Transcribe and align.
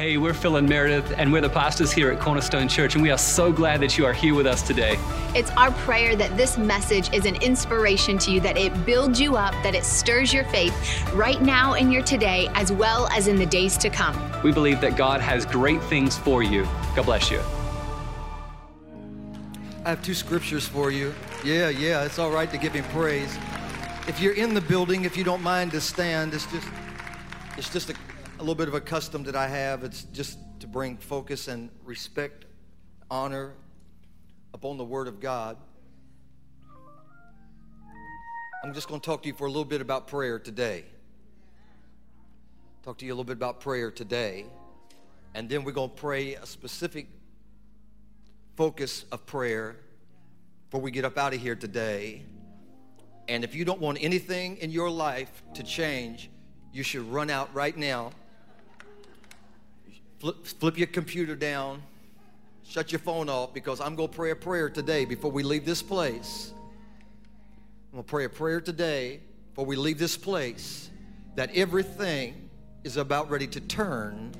Hey, 0.00 0.16
we're 0.16 0.32
Phil 0.32 0.56
and 0.56 0.66
Meredith, 0.66 1.12
and 1.18 1.30
we're 1.30 1.42
the 1.42 1.50
pastors 1.50 1.92
here 1.92 2.10
at 2.10 2.18
Cornerstone 2.18 2.68
Church, 2.68 2.94
and 2.94 3.02
we 3.02 3.10
are 3.10 3.18
so 3.18 3.52
glad 3.52 3.80
that 3.80 3.98
you 3.98 4.06
are 4.06 4.14
here 4.14 4.34
with 4.34 4.46
us 4.46 4.62
today. 4.62 4.96
It's 5.34 5.50
our 5.58 5.72
prayer 5.72 6.16
that 6.16 6.38
this 6.38 6.56
message 6.56 7.12
is 7.12 7.26
an 7.26 7.36
inspiration 7.42 8.16
to 8.20 8.30
you, 8.30 8.40
that 8.40 8.56
it 8.56 8.86
builds 8.86 9.20
you 9.20 9.36
up, 9.36 9.52
that 9.62 9.74
it 9.74 9.84
stirs 9.84 10.32
your 10.32 10.44
faith 10.44 11.12
right 11.12 11.42
now 11.42 11.74
in 11.74 11.92
your 11.92 12.02
today, 12.02 12.48
as 12.54 12.72
well 12.72 13.08
as 13.08 13.28
in 13.28 13.36
the 13.36 13.44
days 13.44 13.76
to 13.76 13.90
come. 13.90 14.16
We 14.42 14.52
believe 14.52 14.80
that 14.80 14.96
God 14.96 15.20
has 15.20 15.44
great 15.44 15.82
things 15.82 16.16
for 16.16 16.42
you. 16.42 16.66
God 16.96 17.04
bless 17.04 17.30
you. 17.30 17.42
I 19.84 19.90
have 19.90 20.02
two 20.02 20.14
scriptures 20.14 20.66
for 20.66 20.90
you. 20.90 21.12
Yeah, 21.44 21.68
yeah, 21.68 22.04
it's 22.04 22.18
all 22.18 22.30
right 22.30 22.50
to 22.50 22.56
give 22.56 22.72
him 22.72 22.84
praise. 22.84 23.36
If 24.08 24.18
you're 24.18 24.32
in 24.32 24.54
the 24.54 24.62
building, 24.62 25.04
if 25.04 25.14
you 25.14 25.24
don't 25.24 25.42
mind 25.42 25.72
to 25.72 25.80
stand, 25.82 26.32
it's 26.32 26.50
just 26.50 26.68
it's 27.58 27.68
just 27.68 27.90
a 27.90 27.94
a 28.40 28.42
little 28.42 28.54
bit 28.54 28.68
of 28.68 28.74
a 28.74 28.80
custom 28.80 29.22
that 29.24 29.36
I 29.36 29.46
have. 29.48 29.84
It's 29.84 30.04
just 30.04 30.38
to 30.60 30.66
bring 30.66 30.96
focus 30.96 31.46
and 31.46 31.68
respect, 31.84 32.46
honor 33.10 33.52
upon 34.54 34.78
the 34.78 34.84
Word 34.84 35.08
of 35.08 35.20
God. 35.20 35.58
I'm 38.64 38.72
just 38.72 38.88
going 38.88 38.98
to 38.98 39.04
talk 39.04 39.22
to 39.24 39.28
you 39.28 39.34
for 39.34 39.44
a 39.44 39.50
little 39.50 39.66
bit 39.66 39.82
about 39.82 40.06
prayer 40.06 40.38
today. 40.38 40.86
Talk 42.82 42.96
to 42.98 43.04
you 43.04 43.12
a 43.12 43.14
little 43.14 43.24
bit 43.24 43.36
about 43.36 43.60
prayer 43.60 43.90
today. 43.90 44.46
And 45.34 45.46
then 45.46 45.62
we're 45.62 45.72
going 45.72 45.90
to 45.90 45.96
pray 45.96 46.34
a 46.36 46.46
specific 46.46 47.08
focus 48.56 49.04
of 49.12 49.26
prayer 49.26 49.76
before 50.70 50.80
we 50.80 50.90
get 50.90 51.04
up 51.04 51.18
out 51.18 51.34
of 51.34 51.42
here 51.42 51.56
today. 51.56 52.22
And 53.28 53.44
if 53.44 53.54
you 53.54 53.66
don't 53.66 53.80
want 53.80 53.98
anything 54.00 54.56
in 54.56 54.70
your 54.70 54.88
life 54.88 55.42
to 55.56 55.62
change, 55.62 56.30
you 56.72 56.82
should 56.82 57.02
run 57.02 57.28
out 57.28 57.54
right 57.54 57.76
now 57.76 58.12
flip, 60.20 60.46
flip 60.46 60.78
your 60.78 60.86
computer 60.86 61.34
down, 61.34 61.82
shut 62.64 62.92
your 62.92 62.98
phone 63.00 63.28
off 63.28 63.52
because 63.52 63.80
I'm 63.80 63.96
going 63.96 64.10
to 64.10 64.14
pray 64.14 64.30
a 64.30 64.36
prayer 64.36 64.70
today 64.70 65.04
before 65.04 65.30
we 65.32 65.42
leave 65.42 65.64
this 65.64 65.82
place. 65.82 66.52
I'm 67.90 67.96
going 67.96 68.04
to 68.04 68.08
pray 68.08 68.24
a 68.26 68.28
prayer 68.28 68.60
today 68.60 69.20
before 69.48 69.64
we 69.64 69.74
leave 69.74 69.98
this 69.98 70.16
place 70.16 70.90
that 71.34 71.50
everything 71.56 72.48
is 72.84 72.96
about 72.96 73.30
ready 73.30 73.46
to 73.48 73.60
turn 73.60 74.32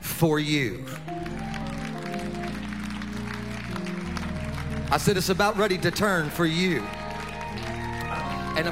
for 0.00 0.38
you. 0.38 0.84
I 4.92 4.98
said 4.98 5.16
it's 5.16 5.28
about 5.28 5.56
ready 5.56 5.78
to 5.78 5.90
turn 5.90 6.30
for 6.30 6.46
you. 6.46 6.82
And, 8.56 8.68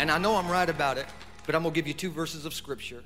and 0.00 0.10
I 0.10 0.18
know 0.18 0.34
I'm 0.34 0.48
right 0.48 0.68
about 0.68 0.98
it, 0.98 1.06
but 1.46 1.54
I'm 1.54 1.62
going 1.62 1.72
to 1.72 1.78
give 1.80 1.86
you 1.86 1.94
two 1.94 2.10
verses 2.10 2.44
of 2.44 2.52
scripture. 2.52 3.04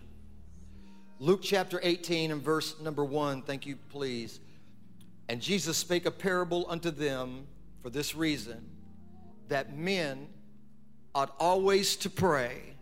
Luke 1.20 1.40
chapter 1.42 1.78
18 1.82 2.32
and 2.32 2.42
verse 2.42 2.80
number 2.80 3.04
1, 3.04 3.42
thank 3.42 3.66
you, 3.66 3.76
please. 3.90 4.40
And 5.28 5.40
Jesus 5.40 5.76
spake 5.76 6.06
a 6.06 6.10
parable 6.10 6.66
unto 6.68 6.90
them 6.90 7.46
for 7.82 7.90
this 7.90 8.14
reason 8.14 8.64
that 9.48 9.76
men 9.76 10.26
ought 11.14 11.34
always 11.38 11.96
to 11.96 12.10
pray 12.10 12.74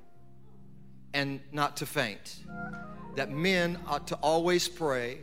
and 1.13 1.41
not 1.53 1.77
to 1.79 1.87
faint. 1.87 2.37
That 3.17 3.31
men 3.31 3.79
ought 3.87 4.09
to 4.09 4.15
always 4.17 4.67
pray. 4.67 5.19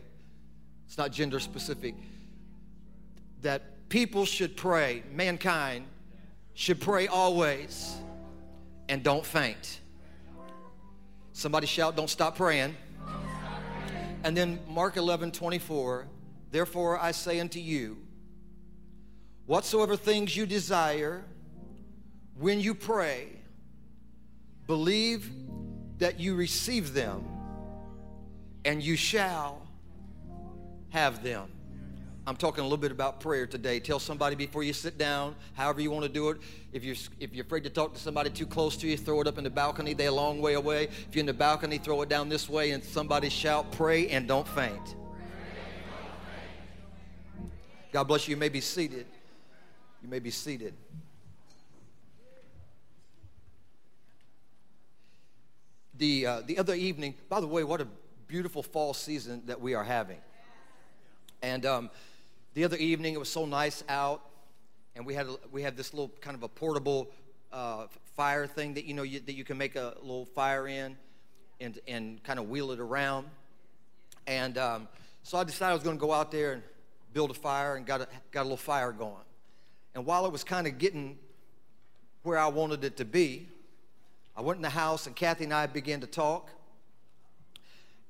It's 0.85 0.97
not 0.97 1.11
gender 1.11 1.39
specific. 1.39 1.95
That 3.41 3.89
people 3.89 4.25
should 4.25 4.55
pray, 4.55 5.01
mankind 5.11 5.85
should 6.53 6.79
pray 6.79 7.07
always 7.07 7.95
and 8.87 9.01
don't 9.01 9.25
faint. 9.25 9.79
Somebody 11.33 11.65
shout, 11.65 11.95
don't 11.95 12.09
stop 12.09 12.35
praying. 12.35 12.75
And 14.23 14.35
then 14.35 14.59
Mark 14.67 14.97
11, 14.97 15.31
24, 15.31 16.07
therefore 16.51 16.99
I 16.99 17.11
say 17.11 17.39
unto 17.39 17.59
you, 17.59 17.97
whatsoever 19.45 19.95
things 19.95 20.35
you 20.35 20.45
desire, 20.45 21.23
when 22.37 22.59
you 22.59 22.75
pray, 22.75 23.27
believe 24.67 25.31
that 25.99 26.19
you 26.19 26.35
receive 26.35 26.93
them, 26.93 27.25
and 28.65 28.83
you 28.83 28.95
shall 28.95 29.61
have 30.89 31.23
them. 31.23 31.49
I'm 32.29 32.35
talking 32.35 32.59
a 32.59 32.63
little 32.63 32.77
bit 32.77 32.91
about 32.91 33.19
prayer 33.19 33.47
today. 33.47 33.79
Tell 33.79 33.97
somebody 33.97 34.35
before 34.35 34.61
you 34.61 34.71
sit 34.71 34.99
down, 34.99 35.35
however 35.55 35.81
you 35.81 35.89
want 35.89 36.03
to 36.03 36.11
do 36.11 36.29
it. 36.29 36.37
If 36.71 36.83
you're, 36.83 36.95
if 37.19 37.33
you're 37.33 37.43
afraid 37.43 37.63
to 37.63 37.71
talk 37.71 37.95
to 37.95 37.99
somebody 37.99 38.29
too 38.29 38.45
close 38.45 38.77
to 38.77 38.87
you, 38.87 38.97
throw 38.97 39.19
it 39.21 39.25
up 39.25 39.39
in 39.39 39.43
the 39.43 39.49
balcony. 39.49 39.95
They're 39.95 40.09
a 40.09 40.11
long 40.11 40.39
way 40.39 40.53
away. 40.53 40.83
If 40.83 41.15
you're 41.15 41.21
in 41.21 41.25
the 41.25 41.33
balcony, 41.33 41.79
throw 41.79 42.03
it 42.03 42.09
down 42.09 42.29
this 42.29 42.47
way 42.47 42.69
and 42.69 42.83
somebody 42.83 43.29
shout, 43.29 43.71
pray 43.71 44.09
and 44.09 44.27
don't 44.27 44.47
faint. 44.47 44.95
God 47.91 48.03
bless 48.03 48.27
you. 48.27 48.35
You 48.35 48.39
may 48.39 48.49
be 48.49 48.61
seated. 48.61 49.07
You 50.03 50.09
may 50.09 50.19
be 50.19 50.29
seated. 50.29 50.75
The, 55.97 56.27
uh, 56.27 56.41
the 56.45 56.59
other 56.59 56.75
evening, 56.75 57.15
by 57.27 57.41
the 57.41 57.47
way, 57.47 57.63
what 57.63 57.81
a 57.81 57.87
beautiful 58.27 58.61
fall 58.61 58.93
season 58.93 59.41
that 59.47 59.59
we 59.59 59.73
are 59.73 59.83
having. 59.83 60.19
And 61.41 61.65
um, 61.65 61.89
the 62.59 62.65
other 62.65 62.75
evening, 62.75 63.13
it 63.13 63.17
was 63.17 63.29
so 63.29 63.45
nice 63.45 63.85
out, 63.87 64.21
and 64.93 65.05
we 65.05 65.13
had 65.13 65.27
we 65.49 65.61
had 65.61 65.77
this 65.77 65.93
little 65.93 66.11
kind 66.19 66.35
of 66.35 66.43
a 66.43 66.49
portable 66.49 67.09
uh, 67.53 67.85
fire 68.17 68.47
thing 68.47 68.73
that 68.73 68.83
you 68.83 68.93
know 68.93 69.03
you, 69.03 69.21
that 69.21 69.31
you 69.31 69.45
can 69.45 69.57
make 69.57 69.77
a 69.77 69.93
little 70.01 70.25
fire 70.25 70.67
in, 70.67 70.97
and 71.61 71.79
and 71.87 72.21
kind 72.21 72.37
of 72.37 72.49
wheel 72.49 72.71
it 72.71 72.81
around. 72.81 73.27
And 74.27 74.57
um, 74.57 74.89
so 75.23 75.37
I 75.37 75.45
decided 75.45 75.71
I 75.71 75.73
was 75.73 75.83
going 75.83 75.95
to 75.95 76.01
go 76.01 76.11
out 76.11 76.33
there 76.33 76.51
and 76.51 76.61
build 77.13 77.31
a 77.31 77.33
fire, 77.33 77.77
and 77.77 77.85
got 77.85 78.01
a, 78.01 78.09
got 78.31 78.41
a 78.41 78.43
little 78.43 78.57
fire 78.57 78.91
going. 78.91 79.23
And 79.95 80.05
while 80.05 80.25
it 80.25 80.31
was 80.33 80.43
kind 80.43 80.67
of 80.67 80.77
getting 80.77 81.17
where 82.23 82.37
I 82.37 82.47
wanted 82.47 82.83
it 82.83 82.97
to 82.97 83.05
be, 83.05 83.47
I 84.35 84.41
went 84.41 84.57
in 84.57 84.63
the 84.63 84.69
house, 84.69 85.07
and 85.07 85.15
Kathy 85.15 85.45
and 85.45 85.53
I 85.53 85.65
began 85.67 86.01
to 86.01 86.07
talk. 86.07 86.49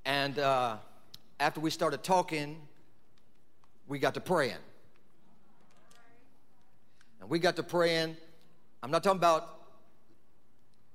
And 0.06 0.40
uh, 0.40 0.78
after 1.40 1.60
we 1.60 1.70
started 1.70 2.02
talking, 2.02 2.60
we 3.89 4.00
got 4.00 4.13
to 4.13 4.22
praying. 4.22 4.53
And 7.19 7.29
we 7.29 7.39
got 7.39 7.57
to 7.57 7.63
praying. 7.63 8.16
I'm 8.81 8.91
not 8.91 9.03
talking 9.03 9.17
about 9.17 9.50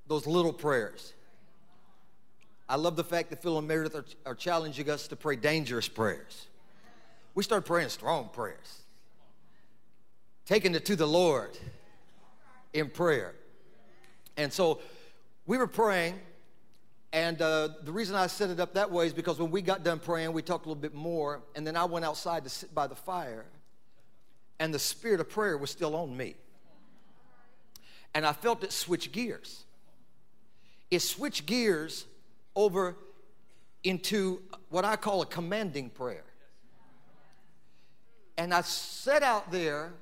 those 0.06 0.26
little 0.26 0.52
prayers. 0.52 1.12
I 2.68 2.76
love 2.76 2.96
the 2.96 3.04
fact 3.04 3.28
that 3.30 3.42
Phil 3.42 3.58
and 3.58 3.68
Meredith 3.68 3.94
are, 3.94 4.04
are 4.24 4.34
challenging 4.34 4.88
us 4.88 5.08
to 5.08 5.16
pray 5.16 5.36
dangerous 5.36 5.88
prayers. 5.88 6.46
We 7.34 7.42
started 7.42 7.66
praying 7.66 7.88
strong 7.90 8.30
prayers, 8.32 8.82
taking 10.46 10.74
it 10.74 10.86
to 10.86 10.96
the 10.96 11.06
Lord 11.06 11.58
in 12.72 12.88
prayer. 12.88 13.34
And 14.36 14.52
so 14.52 14.80
we 15.46 15.58
were 15.58 15.66
praying, 15.66 16.14
and 17.14 17.40
uh, 17.40 17.68
the 17.84 17.92
reason 17.92 18.16
I 18.16 18.26
set 18.26 18.50
it 18.50 18.58
up 18.58 18.74
that 18.74 18.90
way 18.90 19.06
is 19.06 19.12
because 19.12 19.38
when 19.38 19.52
we 19.52 19.62
got 19.62 19.84
done 19.84 20.00
praying, 20.00 20.32
we 20.32 20.42
talked 20.42 20.66
a 20.66 20.68
little 20.68 20.82
bit 20.82 20.94
more, 20.94 21.42
and 21.54 21.64
then 21.64 21.76
I 21.76 21.84
went 21.84 22.04
outside 22.04 22.42
to 22.42 22.50
sit 22.50 22.74
by 22.74 22.88
the 22.88 22.96
fire, 22.96 23.44
and 24.58 24.74
the 24.74 24.80
spirit 24.80 25.20
of 25.20 25.30
prayer 25.30 25.56
was 25.56 25.70
still 25.70 25.94
on 25.94 26.16
me. 26.16 26.34
And 28.14 28.26
I 28.26 28.32
felt 28.32 28.64
it 28.64 28.72
switch 28.72 29.12
gears. 29.12 29.62
It 30.90 31.02
switched 31.02 31.46
gears 31.46 32.04
over 32.56 32.96
into 33.84 34.42
what 34.68 34.84
I 34.84 34.96
call 34.96 35.22
a 35.22 35.26
commanding 35.26 35.90
prayer. 35.90 36.24
And 38.36 38.52
I 38.52 38.62
sat 38.62 39.22
out 39.22 39.52
there 39.52 39.92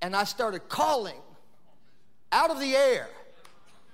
and 0.00 0.14
I 0.14 0.22
started 0.22 0.68
calling 0.68 1.20
out 2.30 2.52
of 2.52 2.60
the 2.60 2.76
air 2.76 3.08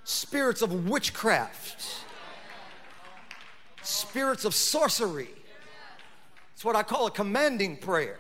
spirits 0.05 0.61
of 0.61 0.91
witchcraft 0.91 2.05
spirits 3.85 4.45
of 4.45 4.55
sorcery. 4.55 5.29
It's 6.55 6.65
what 6.65 6.77
I 6.77 6.83
call 6.83 7.07
a 7.07 7.11
commanding 7.11 7.77
prayer. 7.77 8.19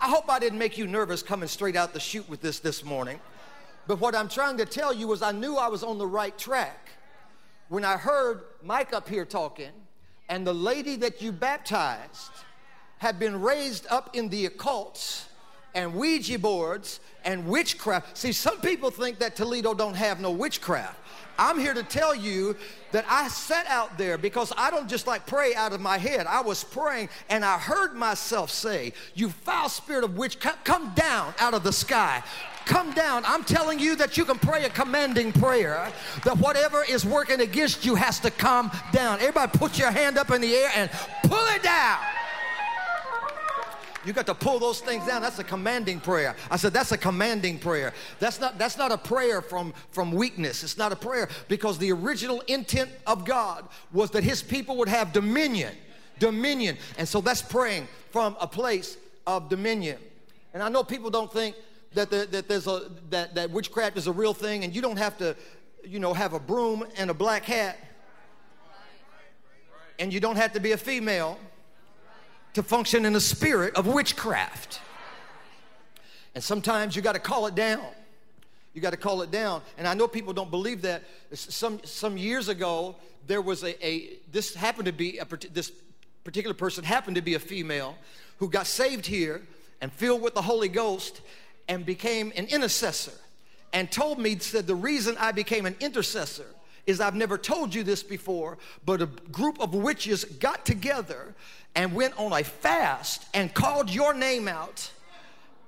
I 0.00 0.08
hope 0.08 0.28
I 0.28 0.38
didn't 0.38 0.58
make 0.58 0.78
you 0.78 0.86
nervous 0.86 1.22
coming 1.22 1.48
straight 1.48 1.76
out 1.76 1.92
the 1.92 2.00
chute 2.00 2.28
with 2.28 2.40
this 2.40 2.60
this 2.60 2.84
morning. 2.84 3.20
But 3.86 4.00
what 4.00 4.14
I'm 4.14 4.28
trying 4.28 4.56
to 4.58 4.64
tell 4.64 4.92
you 4.92 5.12
is 5.12 5.22
I 5.22 5.32
knew 5.32 5.56
I 5.56 5.68
was 5.68 5.82
on 5.82 5.98
the 5.98 6.06
right 6.06 6.36
track 6.36 6.88
when 7.68 7.84
I 7.84 7.96
heard 7.96 8.42
Mike 8.62 8.92
up 8.92 9.08
here 9.08 9.24
talking 9.24 9.70
and 10.28 10.46
the 10.46 10.54
lady 10.54 10.96
that 10.96 11.20
you 11.20 11.32
baptized 11.32 12.30
had 12.98 13.18
been 13.18 13.40
raised 13.40 13.86
up 13.90 14.14
in 14.14 14.28
the 14.28 14.48
occults 14.48 15.24
and 15.74 15.94
Ouija 15.94 16.38
boards 16.38 17.00
and 17.24 17.46
witchcraft. 17.46 18.16
See, 18.16 18.32
some 18.32 18.60
people 18.60 18.90
think 18.90 19.18
that 19.18 19.36
Toledo 19.36 19.74
don't 19.74 19.94
have 19.94 20.20
no 20.20 20.30
witchcraft. 20.30 20.98
I'm 21.38 21.58
here 21.58 21.74
to 21.74 21.82
tell 21.82 22.14
you 22.14 22.56
that 22.92 23.04
I 23.08 23.28
sat 23.28 23.66
out 23.66 23.96
there 23.98 24.18
because 24.18 24.52
I 24.56 24.70
don't 24.70 24.88
just 24.88 25.06
like 25.06 25.26
pray 25.26 25.54
out 25.54 25.72
of 25.72 25.80
my 25.80 25.98
head. 25.98 26.26
I 26.26 26.42
was 26.42 26.62
praying 26.62 27.08
and 27.28 27.44
I 27.44 27.58
heard 27.58 27.94
myself 27.94 28.50
say, 28.50 28.92
You 29.14 29.30
foul 29.30 29.68
spirit 29.68 30.04
of 30.04 30.16
witch, 30.16 30.38
come 30.40 30.92
down 30.94 31.34
out 31.38 31.54
of 31.54 31.64
the 31.64 31.72
sky. 31.72 32.22
Come 32.64 32.92
down. 32.92 33.24
I'm 33.26 33.42
telling 33.44 33.78
you 33.78 33.96
that 33.96 34.16
you 34.16 34.24
can 34.24 34.38
pray 34.38 34.64
a 34.64 34.70
commanding 34.70 35.32
prayer, 35.32 35.92
that 36.24 36.38
whatever 36.38 36.84
is 36.88 37.04
working 37.04 37.40
against 37.40 37.84
you 37.84 37.96
has 37.96 38.20
to 38.20 38.30
come 38.30 38.70
down. 38.92 39.18
Everybody 39.18 39.58
put 39.58 39.78
your 39.78 39.90
hand 39.90 40.16
up 40.16 40.30
in 40.30 40.40
the 40.40 40.54
air 40.54 40.70
and 40.76 40.90
pull 41.24 41.44
it 41.48 41.62
down. 41.62 41.98
You 44.04 44.12
got 44.12 44.26
to 44.26 44.34
pull 44.34 44.58
those 44.58 44.80
things 44.80 45.06
down. 45.06 45.22
That's 45.22 45.38
a 45.38 45.44
commanding 45.44 46.00
prayer. 46.00 46.34
I 46.50 46.56
said, 46.56 46.72
that's 46.72 46.92
a 46.92 46.98
commanding 46.98 47.58
prayer. 47.58 47.92
That's 48.18 48.40
not, 48.40 48.58
that's 48.58 48.76
not 48.76 48.90
a 48.90 48.98
prayer 48.98 49.40
from, 49.40 49.72
from 49.90 50.12
weakness. 50.12 50.64
It's 50.64 50.76
not 50.76 50.92
a 50.92 50.96
prayer 50.96 51.28
because 51.48 51.78
the 51.78 51.92
original 51.92 52.40
intent 52.42 52.90
of 53.06 53.24
God 53.24 53.68
was 53.92 54.10
that 54.10 54.24
his 54.24 54.42
people 54.42 54.76
would 54.78 54.88
have 54.88 55.12
dominion. 55.12 55.74
Dominion. 56.18 56.76
And 56.98 57.08
so 57.08 57.20
that's 57.20 57.42
praying 57.42 57.86
from 58.10 58.36
a 58.40 58.46
place 58.46 58.96
of 59.26 59.48
dominion. 59.48 59.98
And 60.52 60.62
I 60.62 60.68
know 60.68 60.82
people 60.82 61.10
don't 61.10 61.32
think 61.32 61.56
that, 61.94 62.10
the, 62.10 62.26
that 62.30 62.48
there's 62.48 62.66
a 62.66 62.90
that, 63.10 63.34
that 63.34 63.50
witchcraft 63.50 63.96
is 63.96 64.06
a 64.06 64.12
real 64.12 64.34
thing 64.34 64.64
and 64.64 64.74
you 64.74 64.82
don't 64.82 64.98
have 64.98 65.16
to, 65.18 65.36
you 65.84 65.98
know, 65.98 66.12
have 66.12 66.32
a 66.32 66.40
broom 66.40 66.84
and 66.96 67.10
a 67.10 67.14
black 67.14 67.44
hat. 67.44 67.78
And 69.98 70.12
you 70.12 70.20
don't 70.20 70.36
have 70.36 70.52
to 70.54 70.60
be 70.60 70.72
a 70.72 70.76
female 70.76 71.38
to 72.54 72.62
function 72.62 73.04
in 73.04 73.12
the 73.12 73.20
spirit 73.20 73.74
of 73.76 73.86
witchcraft. 73.86 74.80
And 76.34 76.42
sometimes 76.42 76.96
you 76.96 77.02
got 77.02 77.12
to 77.12 77.20
call 77.20 77.46
it 77.46 77.54
down. 77.54 77.84
You 78.74 78.80
got 78.80 78.90
to 78.90 78.96
call 78.96 79.22
it 79.22 79.30
down. 79.30 79.62
And 79.76 79.86
I 79.86 79.94
know 79.94 80.08
people 80.08 80.32
don't 80.32 80.50
believe 80.50 80.82
that. 80.82 81.02
Some, 81.32 81.80
some 81.84 82.16
years 82.16 82.48
ago, 82.48 82.96
there 83.26 83.42
was 83.42 83.62
a, 83.62 83.86
a 83.86 84.18
this 84.30 84.54
happened 84.54 84.86
to 84.86 84.92
be, 84.92 85.18
a, 85.18 85.26
this 85.52 85.72
particular 86.24 86.54
person 86.54 86.84
happened 86.84 87.16
to 87.16 87.22
be 87.22 87.34
a 87.34 87.38
female 87.38 87.96
who 88.38 88.48
got 88.48 88.66
saved 88.66 89.06
here 89.06 89.42
and 89.80 89.92
filled 89.92 90.22
with 90.22 90.34
the 90.34 90.42
Holy 90.42 90.68
Ghost 90.68 91.20
and 91.68 91.84
became 91.84 92.32
an 92.36 92.46
intercessor 92.46 93.12
and 93.72 93.90
told 93.90 94.18
me, 94.18 94.38
said, 94.38 94.66
the 94.66 94.74
reason 94.74 95.16
I 95.18 95.32
became 95.32 95.66
an 95.66 95.76
intercessor 95.80 96.46
is 96.86 97.00
I've 97.00 97.14
never 97.14 97.38
told 97.38 97.74
you 97.74 97.82
this 97.82 98.02
before, 98.02 98.58
but 98.84 99.00
a 99.00 99.06
group 99.06 99.60
of 99.60 99.74
witches 99.74 100.24
got 100.24 100.66
together 100.66 101.34
and 101.74 101.94
went 101.94 102.18
on 102.18 102.32
a 102.32 102.44
fast 102.44 103.26
and 103.34 103.52
called 103.52 103.90
your 103.90 104.14
name 104.14 104.48
out 104.48 104.90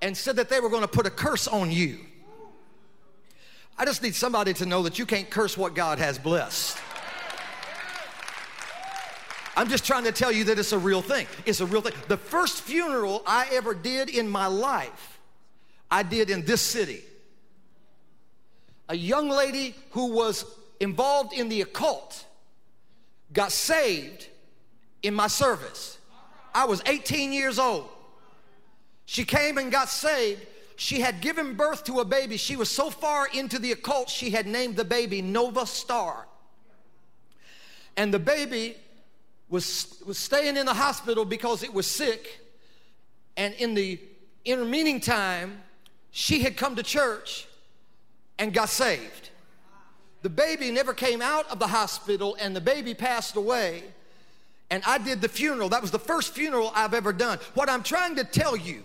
and 0.03 0.17
said 0.17 0.37
that 0.37 0.49
they 0.49 0.61
were 0.61 0.69
going 0.69 0.83
to 0.83 0.89
put 0.89 1.06
a 1.06 1.11
curse 1.11 1.49
on 1.49 1.71
you. 1.71 1.99
I 3.79 3.85
just 3.85 4.03
need 4.03 4.15
somebody 4.15 4.53
to 4.55 4.67
know 4.67 4.83
that 4.83 4.99
you 4.99 5.06
can't 5.06 5.29
curse 5.29 5.56
what 5.56 5.75
God 5.75 5.99
has 5.99 6.19
blessed. 6.19 6.79
I'm 9.56 9.69
just 9.69 9.85
trying 9.85 10.05
to 10.05 10.12
tell 10.12 10.33
you 10.33 10.45
that 10.45 10.59
it's 10.59 10.73
a 10.73 10.79
real 10.79 11.01
thing. 11.01 11.27
It's 11.47 11.61
a 11.61 11.67
real 11.67 11.81
thing. 11.81 11.93
The 12.09 12.17
first 12.17 12.62
funeral 12.62 13.23
I 13.27 13.49
ever 13.53 13.73
did 13.73 14.11
in 14.11 14.29
my 14.29 14.47
life, 14.47 15.19
I 15.91 16.03
did 16.03 16.29
in 16.29 16.45
this 16.45 16.61
city. 16.61 17.03
A 18.89 18.97
young 18.97 19.29
lady 19.29 19.75
who 19.91 20.12
was 20.12 20.45
involved 20.81 21.33
in 21.33 21.49
the 21.49 21.62
occult 21.62 22.27
got 23.33 23.53
saved 23.53 24.29
in 25.05 25.15
my 25.15 25.29
service. 25.29 25.99
I 26.55 26.65
was 26.65 26.83
18 26.87 27.33
years 27.33 27.59
old. 27.59 27.89
She 29.05 29.25
came 29.25 29.59
and 29.59 29.71
got 29.71 29.89
saved. 29.89 30.41
She 30.77 31.01
had 31.01 31.21
given 31.21 31.55
birth 31.55 31.85
to 31.85 32.01
a 32.01 32.05
baby. 32.05 32.37
She 32.37 32.56
was 32.56 32.71
so 32.71 32.91
far 32.91 33.29
into 33.33 33.59
the 33.59 33.73
occult, 33.73 34.09
she 34.09 34.31
had 34.31 34.47
named 34.47 34.77
the 34.77 34.85
baby 34.85 35.23
Nova 35.23 35.67
Star. 35.67 36.27
And 37.97 38.12
the 38.12 38.19
baby 38.19 38.77
was, 39.49 40.03
was 40.05 40.19
staying 40.19 40.56
in 40.56 40.67
the 40.67 40.75
hospital 40.75 41.25
because 41.25 41.62
it 41.62 41.73
was 41.73 41.87
sick. 41.87 42.41
And 43.37 43.55
in 43.55 43.75
the 43.75 44.01
intervening 44.45 45.01
time, 45.01 45.61
she 46.11 46.41
had 46.41 46.56
come 46.56 46.77
to 46.77 46.83
church 46.83 47.47
and 48.39 48.53
got 48.53 48.69
saved. 48.69 49.31
The 50.23 50.31
baby 50.31 50.71
never 50.71 50.95
came 50.95 51.21
out 51.21 51.49
of 51.51 51.59
the 51.59 51.67
hospital, 51.67 52.37
and 52.41 52.56
the 52.56 52.61
baby 52.61 52.95
passed 52.95 53.37
away. 53.37 53.85
And 54.75 54.82
I 54.88 54.99
did 54.99 55.21
the 55.21 55.29
funeral. 55.29 55.69
That 55.69 55.82
was 55.82 55.93
the 55.93 56.00
first 56.00 56.35
funeral 56.35 56.73
I've 56.75 56.94
ever 56.94 57.12
done. 57.12 57.38
What 57.55 57.71
I'm 57.71 57.85
trying 57.85 58.17
to 58.17 58.25
tell 58.25 58.56
you 58.56 58.82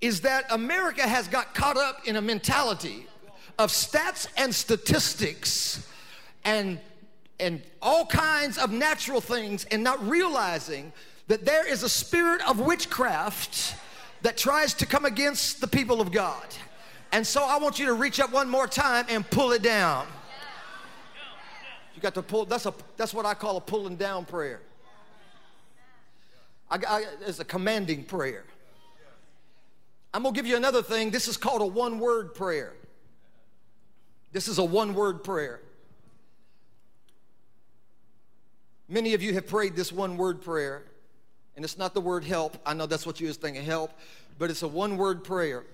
is 0.00 0.20
that 0.20 0.44
America 0.52 1.02
has 1.02 1.26
got 1.26 1.56
caught 1.56 1.76
up 1.76 2.06
in 2.06 2.14
a 2.14 2.20
mentality 2.20 3.04
of 3.58 3.70
stats 3.70 4.28
and 4.36 4.54
statistics 4.54 5.84
and 6.44 6.78
and 7.40 7.60
all 7.82 8.06
kinds 8.06 8.58
of 8.58 8.70
natural 8.70 9.20
things 9.20 9.64
and 9.72 9.82
not 9.82 10.00
realizing 10.08 10.92
that 11.26 11.44
there 11.44 11.66
is 11.66 11.82
a 11.82 11.88
spirit 11.88 12.40
of 12.48 12.60
witchcraft 12.60 13.74
that 14.22 14.36
tries 14.36 14.72
to 14.74 14.86
come 14.86 15.04
against 15.04 15.60
the 15.60 15.66
people 15.66 16.00
of 16.00 16.12
God. 16.12 16.46
And 17.10 17.26
so 17.26 17.42
I 17.42 17.58
want 17.58 17.80
you 17.80 17.86
to 17.86 17.94
reach 17.94 18.20
up 18.20 18.30
one 18.30 18.48
more 18.48 18.68
time 18.68 19.04
and 19.08 19.28
pull 19.28 19.50
it 19.50 19.62
down. 19.62 20.06
You 21.96 22.02
got 22.02 22.14
to 22.14 22.22
pull, 22.22 22.44
that's, 22.44 22.66
a, 22.66 22.74
that's 22.96 23.12
what 23.12 23.26
I 23.26 23.34
call 23.34 23.56
a 23.56 23.60
pulling 23.60 23.96
down 23.96 24.24
prayer. 24.24 24.60
I, 26.70 26.78
I, 26.86 27.04
it's 27.26 27.40
a 27.40 27.44
commanding 27.44 28.04
prayer. 28.04 28.44
I'm 30.12 30.22
gonna 30.22 30.34
give 30.34 30.46
you 30.46 30.56
another 30.56 30.82
thing. 30.82 31.10
This 31.10 31.28
is 31.28 31.36
called 31.36 31.62
a 31.62 31.66
one 31.66 31.98
word 31.98 32.34
prayer. 32.34 32.72
This 34.32 34.48
is 34.48 34.58
a 34.58 34.64
one 34.64 34.94
word 34.94 35.24
prayer. 35.24 35.60
Many 38.88 39.14
of 39.14 39.22
you 39.22 39.34
have 39.34 39.46
prayed 39.46 39.76
this 39.76 39.92
one 39.92 40.16
word 40.16 40.40
prayer, 40.40 40.82
and 41.56 41.64
it's 41.64 41.76
not 41.76 41.92
the 41.92 42.00
word 42.00 42.24
help. 42.24 42.56
I 42.64 42.72
know 42.72 42.86
that's 42.86 43.04
what 43.04 43.20
you 43.20 43.26
was 43.26 43.36
thinking, 43.36 43.62
help, 43.62 43.92
but 44.38 44.50
it's 44.50 44.62
a 44.62 44.68
one 44.68 44.96
word 44.96 45.24
prayer. 45.24 45.64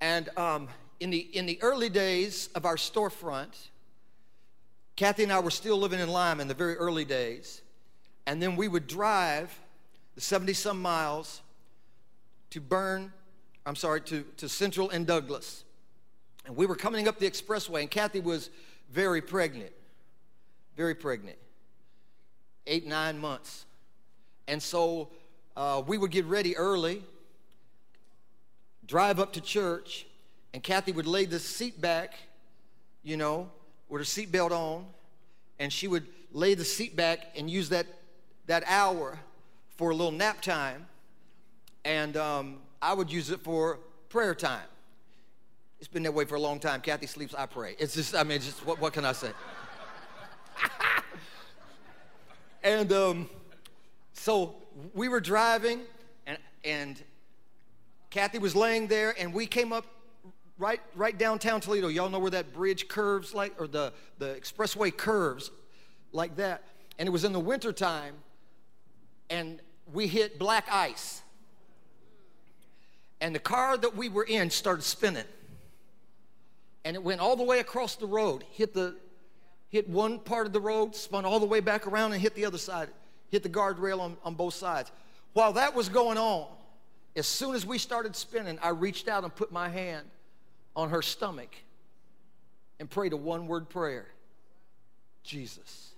And 0.00 0.28
um, 0.36 0.68
in, 1.00 1.10
the, 1.10 1.18
in 1.18 1.46
the 1.46 1.58
early 1.62 1.88
days 1.88 2.50
of 2.54 2.66
our 2.66 2.76
storefront, 2.76 3.68
Kathy 4.94 5.22
and 5.22 5.32
I 5.32 5.40
were 5.40 5.50
still 5.50 5.78
living 5.78 6.00
in 6.00 6.08
Lima 6.08 6.42
in 6.42 6.48
the 6.48 6.54
very 6.54 6.76
early 6.76 7.04
days. 7.04 7.62
And 8.26 8.42
then 8.42 8.56
we 8.56 8.68
would 8.68 8.86
drive 8.86 9.58
the 10.16 10.20
70 10.20 10.54
some 10.54 10.82
miles 10.82 11.42
to 12.50 12.60
Byrne, 12.60 13.12
I'm 13.64 13.76
sorry, 13.76 14.00
to, 14.02 14.24
to 14.38 14.48
Central 14.48 14.90
and 14.90 15.06
Douglas. 15.06 15.62
And 16.46 16.56
we 16.56 16.66
were 16.66 16.76
coming 16.76 17.06
up 17.06 17.18
the 17.18 17.30
expressway, 17.30 17.82
and 17.82 17.90
Kathy 17.90 18.20
was 18.20 18.50
very 18.90 19.20
pregnant, 19.20 19.72
very 20.76 20.94
pregnant 20.94 21.38
eight, 22.66 22.86
nine 22.86 23.18
months. 23.18 23.64
And 24.48 24.62
so 24.62 25.08
uh, 25.56 25.82
we 25.86 25.98
would 25.98 26.10
get 26.10 26.24
ready 26.24 26.56
early, 26.56 27.02
drive 28.86 29.20
up 29.20 29.32
to 29.34 29.40
church, 29.40 30.06
and 30.52 30.62
Kathy 30.62 30.92
would 30.92 31.06
lay 31.06 31.26
the 31.26 31.38
seat 31.38 31.80
back, 31.80 32.14
you 33.02 33.16
know, 33.16 33.50
with 33.88 34.00
her 34.00 34.04
seatbelt 34.04 34.50
on, 34.50 34.86
and 35.58 35.72
she 35.72 35.88
would 35.88 36.06
lay 36.32 36.54
the 36.54 36.64
seat 36.64 36.96
back 36.96 37.34
and 37.36 37.48
use 37.50 37.68
that, 37.68 37.86
that 38.46 38.64
hour 38.66 39.18
for 39.76 39.90
a 39.90 39.94
little 39.94 40.12
nap 40.12 40.40
time, 40.40 40.86
and 41.84 42.16
um, 42.16 42.58
I 42.80 42.94
would 42.94 43.10
use 43.10 43.30
it 43.30 43.40
for 43.40 43.78
prayer 44.08 44.34
time. 44.34 44.66
It's 45.78 45.88
been 45.88 46.02
that 46.04 46.14
way 46.14 46.24
for 46.24 46.36
a 46.36 46.40
long 46.40 46.58
time. 46.58 46.80
Kathy 46.80 47.06
sleeps, 47.06 47.34
I 47.34 47.46
pray. 47.46 47.76
It's 47.78 47.94
just, 47.94 48.14
I 48.14 48.22
mean, 48.22 48.40
just 48.40 48.64
what, 48.66 48.80
what 48.80 48.92
can 48.92 49.04
I 49.04 49.12
say? 49.12 49.30
And 52.66 52.92
um, 52.92 53.30
so 54.12 54.56
we 54.92 55.06
were 55.06 55.20
driving, 55.20 55.82
and, 56.26 56.36
and 56.64 57.00
Kathy 58.10 58.40
was 58.40 58.56
laying 58.56 58.88
there, 58.88 59.14
and 59.20 59.32
we 59.32 59.46
came 59.46 59.72
up 59.72 59.86
right, 60.58 60.80
right 60.96 61.16
downtown 61.16 61.60
Toledo. 61.60 61.86
Y'all 61.86 62.08
know 62.08 62.18
where 62.18 62.32
that 62.32 62.52
bridge 62.52 62.88
curves 62.88 63.34
like, 63.34 63.54
or 63.60 63.68
the, 63.68 63.92
the 64.18 64.34
expressway 64.34 64.94
curves 64.94 65.52
like 66.10 66.34
that. 66.36 66.64
And 66.98 67.06
it 67.06 67.12
was 67.12 67.22
in 67.22 67.32
the 67.32 67.38
wintertime, 67.38 68.14
and 69.30 69.60
we 69.92 70.06
hit 70.06 70.38
black 70.38 70.66
ice. 70.70 71.22
And 73.20 73.34
the 73.34 73.40
car 73.40 73.76
that 73.76 73.96
we 73.96 74.08
were 74.08 74.24
in 74.24 74.50
started 74.50 74.82
spinning. 74.82 75.24
And 76.84 76.94
it 76.94 77.02
went 77.02 77.20
all 77.20 77.36
the 77.36 77.42
way 77.42 77.60
across 77.60 77.96
the 77.96 78.06
road, 78.06 78.44
hit 78.52 78.74
the, 78.74 78.96
hit 79.68 79.88
one 79.88 80.18
part 80.18 80.46
of 80.46 80.52
the 80.52 80.60
road, 80.60 80.94
spun 80.94 81.24
all 81.24 81.40
the 81.40 81.46
way 81.46 81.60
back 81.60 81.86
around 81.86 82.12
and 82.12 82.20
hit 82.20 82.34
the 82.34 82.44
other 82.44 82.58
side, 82.58 82.88
hit 83.30 83.42
the 83.42 83.48
guardrail 83.48 84.00
on, 84.00 84.16
on 84.24 84.34
both 84.34 84.54
sides. 84.54 84.92
While 85.32 85.54
that 85.54 85.74
was 85.74 85.88
going 85.88 86.18
on, 86.18 86.46
as 87.16 87.26
soon 87.26 87.54
as 87.54 87.64
we 87.66 87.78
started 87.78 88.14
spinning, 88.14 88.58
I 88.62 88.68
reached 88.68 89.08
out 89.08 89.24
and 89.24 89.34
put 89.34 89.50
my 89.50 89.68
hand 89.68 90.06
on 90.76 90.90
her 90.90 91.02
stomach 91.02 91.54
and 92.78 92.88
prayed 92.88 93.12
a 93.12 93.16
one 93.16 93.46
word 93.46 93.68
prayer 93.68 94.06
Jesus. 95.24 95.90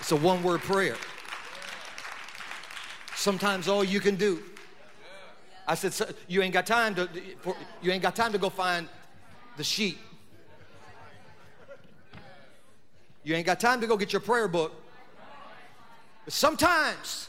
It's 0.00 0.12
a 0.12 0.16
one 0.16 0.42
word 0.42 0.60
prayer. 0.60 0.96
Sometimes 3.14 3.68
all 3.68 3.82
you 3.82 4.00
can 4.00 4.16
do. 4.16 4.42
I 5.66 5.74
said, 5.74 6.16
you 6.28 6.40
ain't 6.40 6.54
got 6.54 6.66
time 6.66 6.94
to, 6.94 7.08
you 7.82 7.92
ain't 7.92 8.02
got 8.02 8.16
time 8.16 8.32
to 8.32 8.38
go 8.38 8.48
find 8.48 8.88
the 9.56 9.64
sheep. 9.64 9.98
You 13.22 13.34
ain't 13.34 13.44
got 13.44 13.60
time 13.60 13.80
to 13.82 13.86
go 13.86 13.96
get 13.96 14.12
your 14.12 14.20
prayer 14.20 14.48
book. 14.48 14.72
But 16.24 16.32
sometimes 16.32 17.28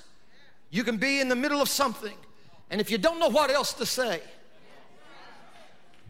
you 0.69 0.83
can 0.83 0.97
be 0.97 1.19
in 1.19 1.27
the 1.27 1.35
middle 1.35 1.61
of 1.61 1.67
something, 1.67 2.15
and 2.69 2.79
if 2.79 2.91
you 2.91 2.97
don't 2.97 3.19
know 3.19 3.29
what 3.29 3.49
else 3.49 3.73
to 3.73 3.85
say, 3.85 4.21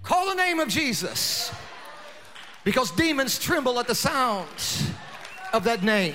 call 0.03 0.27
the 0.27 0.35
name 0.35 0.59
of 0.59 0.67
Jesus 0.67 1.51
because 2.63 2.91
demons 2.91 3.39
tremble 3.39 3.79
at 3.79 3.87
the 3.87 3.95
sound 3.95 4.47
of 5.53 5.63
that 5.63 5.81
name. 5.81 6.13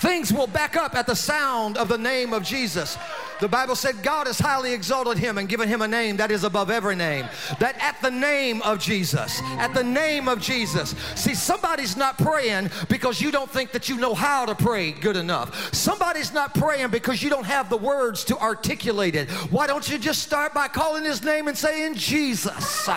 Things 0.00 0.32
will 0.32 0.46
back 0.46 0.76
up 0.76 0.94
at 0.94 1.06
the 1.06 1.14
sound 1.14 1.76
of 1.76 1.88
the 1.88 1.98
name 1.98 2.32
of 2.32 2.42
Jesus. 2.42 2.96
The 3.40 3.48
Bible 3.48 3.74
said 3.74 4.02
God 4.02 4.26
has 4.26 4.38
highly 4.38 4.72
exalted 4.72 5.18
him 5.18 5.36
and 5.36 5.46
given 5.46 5.68
him 5.68 5.82
a 5.82 5.88
name 5.88 6.16
that 6.16 6.30
is 6.30 6.42
above 6.42 6.70
every 6.70 6.96
name. 6.96 7.26
That 7.58 7.76
at 7.78 8.00
the 8.00 8.10
name 8.10 8.62
of 8.62 8.78
Jesus, 8.78 9.40
at 9.58 9.74
the 9.74 9.84
name 9.84 10.26
of 10.26 10.40
Jesus. 10.40 10.94
See, 11.16 11.34
somebody's 11.34 11.98
not 11.98 12.16
praying 12.16 12.70
because 12.88 13.20
you 13.20 13.30
don't 13.30 13.50
think 13.50 13.72
that 13.72 13.90
you 13.90 13.96
know 13.96 14.14
how 14.14 14.46
to 14.46 14.54
pray 14.54 14.92
good 14.92 15.16
enough. 15.16 15.74
Somebody's 15.74 16.32
not 16.32 16.54
praying 16.54 16.88
because 16.90 17.22
you 17.22 17.28
don't 17.28 17.46
have 17.46 17.68
the 17.68 17.76
words 17.76 18.24
to 18.24 18.38
articulate 18.38 19.14
it. 19.14 19.30
Why 19.50 19.66
don't 19.66 19.86
you 19.86 19.98
just 19.98 20.22
start 20.22 20.54
by 20.54 20.68
calling 20.68 21.04
his 21.04 21.22
name 21.22 21.46
and 21.48 21.56
saying, 21.56 21.94
Jesus? 21.94 22.88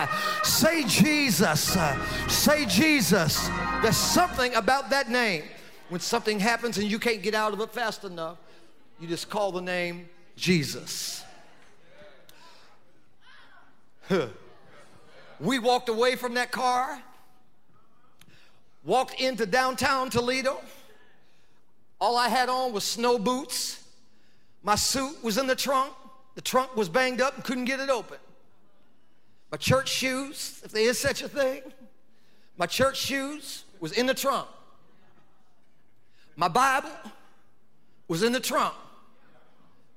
Say 0.42 0.84
Jesus. 0.84 1.76
Say 2.28 2.64
Jesus. 2.64 3.48
There's 3.82 3.96
something 3.96 4.54
about 4.54 4.88
that 4.88 5.10
name. 5.10 5.42
When 5.94 6.00
something 6.00 6.40
happens 6.40 6.76
and 6.76 6.90
you 6.90 6.98
can't 6.98 7.22
get 7.22 7.36
out 7.36 7.52
of 7.52 7.60
it 7.60 7.70
fast 7.70 8.02
enough, 8.02 8.38
you 8.98 9.06
just 9.06 9.30
call 9.30 9.52
the 9.52 9.60
name 9.60 10.08
Jesus. 10.34 11.22
Huh. 14.08 14.26
We 15.38 15.60
walked 15.60 15.88
away 15.88 16.16
from 16.16 16.34
that 16.34 16.50
car, 16.50 17.00
walked 18.82 19.20
into 19.20 19.46
downtown 19.46 20.10
Toledo. 20.10 20.60
All 22.00 22.16
I 22.16 22.28
had 22.28 22.48
on 22.48 22.72
was 22.72 22.82
snow 22.82 23.16
boots. 23.16 23.80
My 24.64 24.74
suit 24.74 25.22
was 25.22 25.38
in 25.38 25.46
the 25.46 25.54
trunk. 25.54 25.92
The 26.34 26.42
trunk 26.42 26.74
was 26.74 26.88
banged 26.88 27.20
up 27.20 27.36
and 27.36 27.44
couldn't 27.44 27.66
get 27.66 27.78
it 27.78 27.88
open. 27.88 28.18
My 29.52 29.58
church 29.58 29.90
shoes, 29.90 30.60
if 30.64 30.72
there 30.72 30.88
is 30.88 30.98
such 30.98 31.22
a 31.22 31.28
thing, 31.28 31.62
my 32.58 32.66
church 32.66 32.96
shoes 32.96 33.62
was 33.78 33.92
in 33.92 34.06
the 34.06 34.14
trunk. 34.14 34.48
My 36.36 36.48
Bible 36.48 36.90
was 38.08 38.22
in 38.22 38.32
the 38.32 38.40
trunk. 38.40 38.74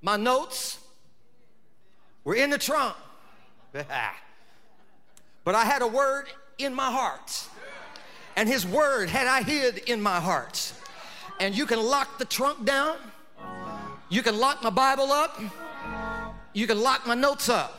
My 0.02 0.18
notes 0.18 0.80
were 2.24 2.36
in 2.36 2.50
the 2.50 2.58
trunk. 2.58 2.96
but 3.74 3.86
I 5.56 5.66
had 5.66 5.82
a 5.82 5.88
word 5.88 6.28
in 6.58 6.74
my 6.74 6.92
heart. 6.92 7.48
And 8.36 8.48
his 8.48 8.66
word 8.66 9.10
had 9.10 9.28
I 9.28 9.42
hid 9.42 9.80
in 9.90 10.02
my 10.02 10.20
heart. 10.20 10.74
And 11.40 11.58
you 11.58 11.66
can 11.66 11.82
lock 11.82 12.20
the 12.20 12.26
trunk 12.26 12.66
down. 12.66 12.98
You 14.10 14.22
can 14.22 14.40
lock 14.40 14.64
my 14.64 14.70
Bible 14.70 15.12
up. 15.12 15.42
You 16.54 16.68
can 16.68 16.82
lock 16.82 17.06
my 17.08 17.16
notes 17.16 17.50
up. 17.50 17.74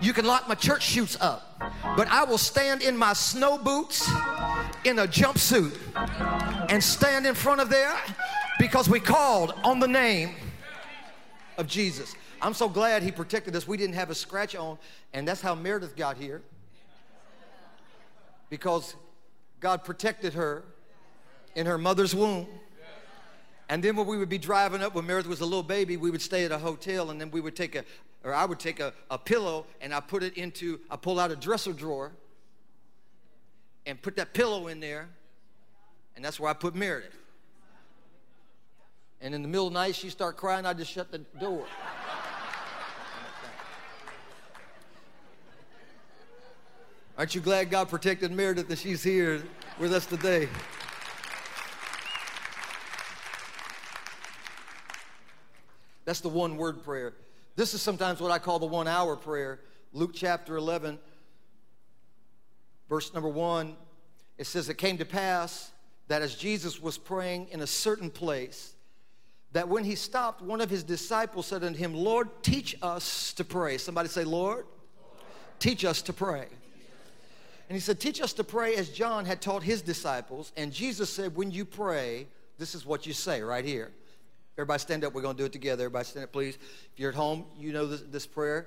You 0.00 0.12
can 0.12 0.24
lock 0.24 0.48
my 0.48 0.54
church 0.54 0.82
shoes 0.82 1.16
up. 1.20 1.60
But 1.96 2.08
I 2.08 2.24
will 2.24 2.38
stand 2.38 2.82
in 2.82 2.96
my 2.96 3.12
snow 3.12 3.58
boots 3.58 4.08
in 4.84 4.98
a 4.98 5.06
jumpsuit 5.06 5.76
and 6.70 6.82
stand 6.82 7.26
in 7.26 7.34
front 7.34 7.60
of 7.60 7.68
there 7.68 7.94
because 8.58 8.88
we 8.88 9.00
called 9.00 9.52
on 9.64 9.80
the 9.80 9.88
name 9.88 10.34
of 11.58 11.66
Jesus. 11.66 12.14
I'm 12.42 12.54
so 12.54 12.68
glad 12.68 13.02
he 13.02 13.12
protected 13.12 13.54
us. 13.54 13.68
We 13.68 13.76
didn't 13.76 13.94
have 13.94 14.10
a 14.10 14.14
scratch 14.14 14.56
on, 14.56 14.78
and 15.12 15.28
that's 15.28 15.40
how 15.40 15.54
Meredith 15.54 15.96
got 15.96 16.16
here 16.16 16.42
because 18.48 18.94
God 19.60 19.84
protected 19.84 20.34
her 20.34 20.64
in 21.54 21.66
her 21.66 21.78
mother's 21.78 22.14
womb. 22.14 22.46
And 23.68 23.84
then 23.84 23.94
when 23.94 24.06
we 24.06 24.18
would 24.18 24.28
be 24.28 24.38
driving 24.38 24.82
up, 24.82 24.94
when 24.94 25.06
Meredith 25.06 25.28
was 25.28 25.40
a 25.40 25.44
little 25.44 25.62
baby, 25.62 25.96
we 25.96 26.10
would 26.10 26.22
stay 26.22 26.44
at 26.44 26.50
a 26.50 26.58
hotel, 26.58 27.10
and 27.10 27.20
then 27.20 27.30
we 27.30 27.40
would 27.40 27.54
take 27.54 27.76
a, 27.76 27.84
or 28.24 28.34
I 28.34 28.44
would 28.44 28.58
take 28.58 28.80
a, 28.80 28.92
a 29.10 29.18
pillow 29.18 29.66
and 29.80 29.94
I 29.94 30.00
put 30.00 30.22
it 30.22 30.36
into, 30.36 30.80
I 30.90 30.96
pull 30.96 31.20
out 31.20 31.30
a 31.30 31.36
dresser 31.36 31.72
drawer 31.72 32.12
and 33.90 34.00
put 34.00 34.16
that 34.16 34.32
pillow 34.32 34.68
in 34.68 34.78
there, 34.78 35.08
and 36.14 36.24
that's 36.24 36.38
where 36.38 36.48
I 36.48 36.54
put 36.54 36.76
Meredith. 36.76 37.16
And 39.20 39.34
in 39.34 39.42
the 39.42 39.48
middle 39.48 39.66
of 39.66 39.72
the 39.72 39.80
night, 39.80 39.96
she 39.96 40.08
start 40.08 40.36
crying, 40.36 40.64
I 40.64 40.72
just 40.72 40.90
shut 40.90 41.10
the 41.10 41.18
door. 41.18 41.66
Aren't 47.18 47.34
you 47.34 47.40
glad 47.40 47.68
God 47.68 47.90
protected 47.90 48.30
Meredith 48.30 48.68
that 48.68 48.78
she's 48.78 49.02
here 49.02 49.42
with 49.78 49.92
us 49.92 50.06
today? 50.06 50.48
That's 56.06 56.20
the 56.20 56.30
one 56.30 56.56
word 56.56 56.82
prayer. 56.82 57.12
This 57.56 57.74
is 57.74 57.82
sometimes 57.82 58.20
what 58.20 58.30
I 58.30 58.38
call 58.38 58.58
the 58.58 58.66
one 58.66 58.88
hour 58.88 59.16
prayer. 59.16 59.60
Luke 59.92 60.12
chapter 60.14 60.56
11, 60.56 60.98
verse 62.90 63.14
number 63.14 63.28
1, 63.28 63.74
it 64.36 64.46
says, 64.46 64.68
It 64.68 64.76
came 64.76 64.98
to 64.98 65.06
pass 65.06 65.70
that 66.08 66.20
as 66.20 66.34
Jesus 66.34 66.82
was 66.82 66.98
praying 66.98 67.48
in 67.52 67.60
a 67.60 67.66
certain 67.66 68.10
place, 68.10 68.74
that 69.52 69.68
when 69.68 69.84
he 69.84 69.94
stopped, 69.94 70.42
one 70.42 70.60
of 70.60 70.68
his 70.68 70.82
disciples 70.82 71.46
said 71.46 71.64
unto 71.64 71.78
him, 71.78 71.94
Lord, 71.94 72.28
teach 72.42 72.76
us 72.82 73.32
to 73.34 73.44
pray. 73.44 73.78
Somebody 73.78 74.08
say, 74.08 74.24
Lord, 74.24 74.66
teach 75.58 75.84
us 75.84 76.02
to 76.02 76.12
pray. 76.12 76.46
And 77.68 77.76
he 77.76 77.80
said, 77.80 78.00
Teach 78.00 78.20
us 78.20 78.32
to 78.34 78.44
pray 78.44 78.74
as 78.74 78.88
John 78.88 79.24
had 79.24 79.40
taught 79.40 79.62
his 79.62 79.80
disciples. 79.80 80.52
And 80.56 80.72
Jesus 80.72 81.08
said, 81.08 81.36
When 81.36 81.52
you 81.52 81.64
pray, 81.64 82.26
this 82.58 82.74
is 82.74 82.84
what 82.84 83.06
you 83.06 83.12
say 83.12 83.40
right 83.40 83.64
here. 83.64 83.92
Everybody 84.58 84.80
stand 84.80 85.04
up. 85.04 85.14
We're 85.14 85.22
going 85.22 85.36
to 85.36 85.42
do 85.42 85.46
it 85.46 85.52
together. 85.52 85.84
Everybody 85.84 86.04
stand 86.04 86.24
up, 86.24 86.32
please. 86.32 86.56
If 86.56 86.98
you're 86.98 87.10
at 87.10 87.14
home, 87.14 87.44
you 87.56 87.72
know 87.72 87.86
this, 87.86 88.02
this 88.02 88.26
prayer 88.26 88.66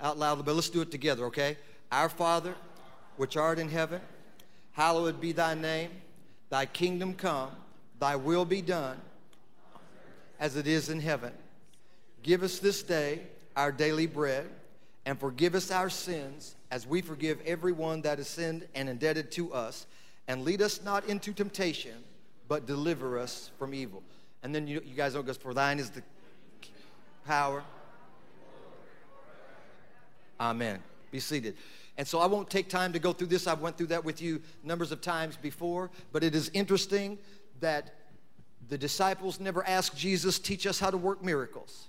out 0.00 0.18
loud, 0.18 0.44
but 0.44 0.54
let's 0.54 0.70
do 0.70 0.80
it 0.80 0.90
together, 0.90 1.26
okay? 1.26 1.58
Our 1.92 2.08
Father, 2.08 2.54
which 3.16 3.36
art 3.36 3.58
in 3.58 3.68
heaven, 3.68 4.00
hallowed 4.72 5.20
be 5.20 5.32
thy 5.32 5.54
name. 5.54 5.90
Thy 6.48 6.66
kingdom 6.66 7.14
come, 7.14 7.50
thy 8.00 8.16
will 8.16 8.44
be 8.44 8.60
done, 8.60 9.00
as 10.40 10.56
it 10.56 10.66
is 10.66 10.88
in 10.88 11.00
heaven. 11.00 11.32
Give 12.22 12.42
us 12.42 12.58
this 12.58 12.82
day 12.82 13.20
our 13.56 13.70
daily 13.70 14.06
bread, 14.06 14.48
and 15.06 15.18
forgive 15.18 15.54
us 15.54 15.70
our 15.70 15.88
sins, 15.88 16.56
as 16.70 16.86
we 16.86 17.02
forgive 17.02 17.40
everyone 17.46 18.02
that 18.02 18.18
has 18.18 18.28
sinned 18.28 18.66
and 18.74 18.88
indebted 18.88 19.30
to 19.32 19.52
us. 19.52 19.86
And 20.28 20.44
lead 20.44 20.62
us 20.62 20.82
not 20.82 21.04
into 21.06 21.32
temptation, 21.32 21.96
but 22.48 22.66
deliver 22.66 23.18
us 23.18 23.50
from 23.58 23.74
evil. 23.74 24.02
And 24.42 24.54
then 24.54 24.66
you, 24.66 24.82
you 24.84 24.94
guys 24.94 25.14
know, 25.14 25.22
goes, 25.22 25.36
For 25.36 25.54
thine 25.54 25.78
is 25.78 25.90
the 25.90 26.02
power. 27.26 27.62
Amen. 30.40 30.82
Be 31.10 31.20
seated. 31.20 31.56
And 32.00 32.08
so 32.08 32.18
I 32.18 32.24
won't 32.24 32.48
take 32.48 32.70
time 32.70 32.94
to 32.94 32.98
go 32.98 33.12
through 33.12 33.26
this. 33.26 33.46
I've 33.46 33.60
went 33.60 33.76
through 33.76 33.88
that 33.88 34.02
with 34.02 34.22
you 34.22 34.40
numbers 34.64 34.90
of 34.90 35.02
times 35.02 35.36
before, 35.36 35.90
but 36.12 36.24
it 36.24 36.34
is 36.34 36.50
interesting 36.54 37.18
that 37.60 37.94
the 38.70 38.78
disciples 38.78 39.38
never 39.38 39.62
asked 39.66 39.98
Jesus, 39.98 40.38
teach 40.38 40.66
us 40.66 40.80
how 40.80 40.90
to 40.90 40.96
work 40.96 41.22
miracles. 41.22 41.88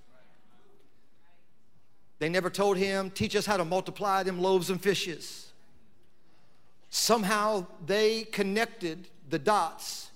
They 2.20 2.28
never 2.28 2.50
told 2.50 2.76
him, 2.76 3.10
teach 3.10 3.38
us 3.38 3.46
how 3.46 3.56
to 3.56 3.64
multiply 3.64 4.22
them 4.24 4.42
loaves 4.42 4.70
and 4.70 4.82
fishes. 4.82 5.50
Somehow 6.90 7.66
they 7.86 8.24
connected 8.24 9.08
the 9.30 9.40
dots 9.40 10.12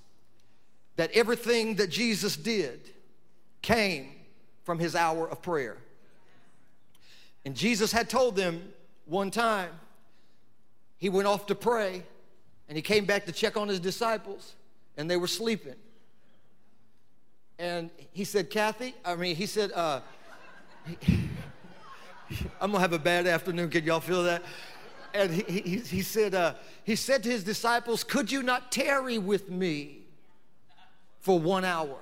that 0.97 1.09
everything 1.11 1.75
that 1.75 1.89
Jesus 1.89 2.35
did 2.35 2.81
came 3.61 4.09
from 4.65 4.77
his 4.77 4.93
hour 4.93 5.25
of 5.25 5.41
prayer. 5.41 5.77
And 7.45 7.55
Jesus 7.55 7.93
had 7.93 8.09
told 8.09 8.35
them 8.35 8.73
one 9.05 9.31
time, 9.31 9.69
he 11.05 11.09
went 11.09 11.27
off 11.27 11.45
to 11.45 11.53
pray 11.53 12.01
and 12.67 12.75
he 12.75 12.81
came 12.81 13.05
back 13.05 13.27
to 13.27 13.31
check 13.31 13.57
on 13.57 13.67
his 13.67 13.79
disciples 13.79 14.55
and 14.97 15.07
they 15.07 15.17
were 15.17 15.27
sleeping. 15.27 15.75
And 17.59 17.91
he 18.11 18.23
said, 18.23 18.49
Kathy, 18.49 18.95
I 19.05 19.13
mean, 19.13 19.35
he 19.35 19.45
said, 19.45 19.71
uh, 19.73 19.99
I'm 22.59 22.71
gonna 22.71 22.79
have 22.79 22.93
a 22.93 22.97
bad 22.97 23.27
afternoon. 23.27 23.69
Can 23.69 23.83
y'all 23.83 23.99
feel 23.99 24.23
that? 24.23 24.41
And 25.13 25.31
he, 25.31 25.43
he, 25.61 25.77
he 25.77 26.01
said, 26.01 26.33
uh, 26.33 26.55
he 26.83 26.95
said 26.95 27.21
to 27.21 27.29
his 27.29 27.43
disciples, 27.43 28.03
Could 28.03 28.31
you 28.31 28.41
not 28.41 28.71
tarry 28.71 29.19
with 29.19 29.47
me 29.47 29.99
for 31.19 31.37
one 31.39 31.65
hour? 31.65 31.97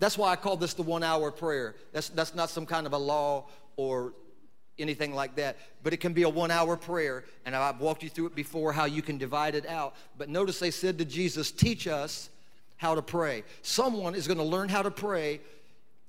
That's 0.00 0.18
why 0.18 0.32
I 0.32 0.36
call 0.36 0.58
this 0.58 0.74
the 0.74 0.82
one 0.82 1.02
hour 1.02 1.30
prayer. 1.30 1.76
That's, 1.94 2.10
that's 2.10 2.34
not 2.34 2.50
some 2.50 2.66
kind 2.66 2.86
of 2.86 2.92
a 2.92 2.98
law 2.98 3.46
or 3.76 4.12
anything 4.78 5.14
like 5.14 5.36
that. 5.36 5.56
But 5.82 5.92
it 5.92 5.98
can 5.98 6.12
be 6.12 6.22
a 6.22 6.28
one 6.28 6.50
hour 6.50 6.76
prayer. 6.76 7.24
And 7.44 7.54
I've 7.54 7.80
walked 7.80 8.02
you 8.02 8.10
through 8.10 8.26
it 8.26 8.34
before 8.34 8.72
how 8.72 8.84
you 8.84 9.02
can 9.02 9.18
divide 9.18 9.54
it 9.54 9.66
out. 9.66 9.94
But 10.18 10.28
notice 10.28 10.58
they 10.58 10.70
said 10.70 10.98
to 10.98 11.04
Jesus, 11.04 11.50
Teach 11.50 11.86
us 11.86 12.30
how 12.76 12.94
to 12.94 13.02
pray. 13.02 13.44
Someone 13.62 14.14
is 14.14 14.26
going 14.26 14.38
to 14.38 14.44
learn 14.44 14.68
how 14.68 14.82
to 14.82 14.90
pray 14.90 15.40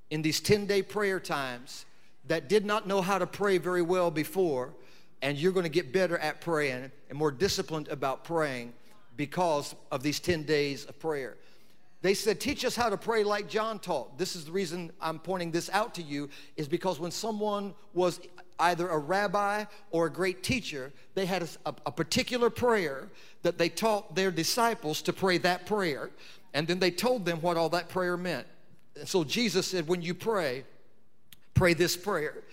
in 0.09 0.21
these 0.21 0.39
10 0.39 0.65
day 0.65 0.81
prayer 0.81 1.19
times 1.19 1.86
that 2.27 2.50
did 2.50 2.65
not 2.65 2.88
know 2.88 3.01
how 3.01 3.17
to 3.17 3.27
pray 3.27 3.57
very 3.57 3.81
well 3.81 4.12
before. 4.12 4.74
And 5.21 5.38
you're 5.38 5.51
going 5.51 5.63
to 5.63 5.69
get 5.69 5.91
better 5.91 6.17
at 6.17 6.41
praying 6.41 6.91
and 7.09 7.17
more 7.17 7.31
disciplined 7.31 7.88
about 7.88 8.24
praying 8.24 8.74
because 9.15 9.74
of 9.91 10.03
these 10.03 10.19
10 10.19 10.43
days 10.43 10.86
of 10.86 11.00
prayer. 11.00 11.38
They 12.01 12.13
said, 12.13 12.39
Teach 12.39 12.63
us 12.63 12.75
how 12.75 12.89
to 12.89 12.98
pray 12.98 13.24
like 13.24 13.50
John 13.50 13.80
taught. 13.80 14.18
This 14.18 14.36
is 14.36 14.46
the 14.46 14.51
reason 14.51 14.92
I'm 15.01 15.20
pointing 15.20 15.51
this 15.51 15.70
out 15.72 15.96
to 15.96 16.04
you, 16.04 16.30
is 16.56 16.68
because 16.68 17.00
when 17.00 17.12
someone 17.12 17.74
was 17.94 18.20
either 18.60 18.88
a 18.88 18.98
rabbi 18.98 19.66
or 19.92 20.08
a 20.08 20.10
great 20.12 20.44
teacher, 20.44 20.92
they 21.16 21.25
had 21.25 21.44
a, 21.66 21.75
a, 21.86 21.92
particular 21.92 22.50
prayer 22.50 23.10
that 23.44 23.58
they 23.58 23.70
taught 23.70 24.16
their 24.16 24.32
disciples 24.32 25.01
to 25.04 25.13
pray 25.13 25.38
that 25.39 25.66
prayer. 25.66 26.10
And 26.54 26.68
then 26.68 26.80
they 26.80 26.92
told 26.92 27.25
them 27.25 27.39
what 27.42 27.58
all 27.58 27.70
that 27.70 27.89
prayer 27.89 28.18
meant. 28.18 28.48
And 28.96 29.08
so 29.08 29.24
Jesus 29.24 29.68
said, 29.68 29.88
when 29.88 30.01
you 30.01 30.13
pray, 30.13 30.63
pray 31.54 31.74
this 31.74 31.96
prayer. 31.96 32.44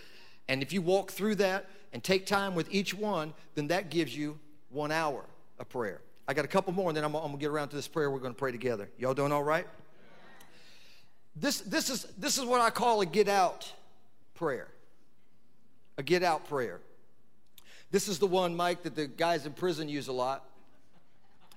And 0.48 0.62
if 0.62 0.72
you 0.72 0.82
walk 0.82 1.10
through 1.10 1.36
that 1.36 1.70
and 1.92 2.02
take 2.02 2.26
time 2.26 2.54
with 2.54 2.72
each 2.72 2.92
one, 2.92 3.32
then 3.54 3.68
that 3.68 3.90
gives 3.90 4.14
you 4.14 4.38
one 4.70 4.92
hour 4.92 5.24
of 5.58 5.68
prayer. 5.68 6.00
I 6.26 6.34
got 6.34 6.44
a 6.44 6.48
couple 6.48 6.72
more, 6.72 6.88
and 6.88 6.96
then 6.96 7.04
I'm, 7.04 7.14
I'm 7.14 7.22
gonna 7.22 7.36
get 7.36 7.50
around 7.50 7.68
to 7.68 7.76
this 7.76 7.88
prayer. 7.88 8.10
We're 8.10 8.18
gonna 8.18 8.34
pray 8.34 8.52
together. 8.52 8.88
Y'all 8.98 9.14
doing 9.14 9.32
all 9.32 9.42
right? 9.42 9.66
This, 11.36 11.60
this, 11.60 11.90
is, 11.90 12.04
this 12.16 12.38
is 12.38 12.44
what 12.44 12.60
I 12.60 12.70
call 12.70 13.00
a 13.00 13.06
get 13.06 13.28
out 13.28 13.70
prayer. 14.34 14.68
A 15.98 16.02
get 16.02 16.22
out 16.22 16.48
prayer. 16.48 16.80
This 17.90 18.08
is 18.08 18.18
the 18.18 18.26
one, 18.26 18.56
Mike, 18.56 18.82
that 18.84 18.94
the 18.94 19.06
guys 19.06 19.44
in 19.46 19.52
prison 19.52 19.88
use 19.88 20.08
a 20.08 20.12
lot. 20.12 20.44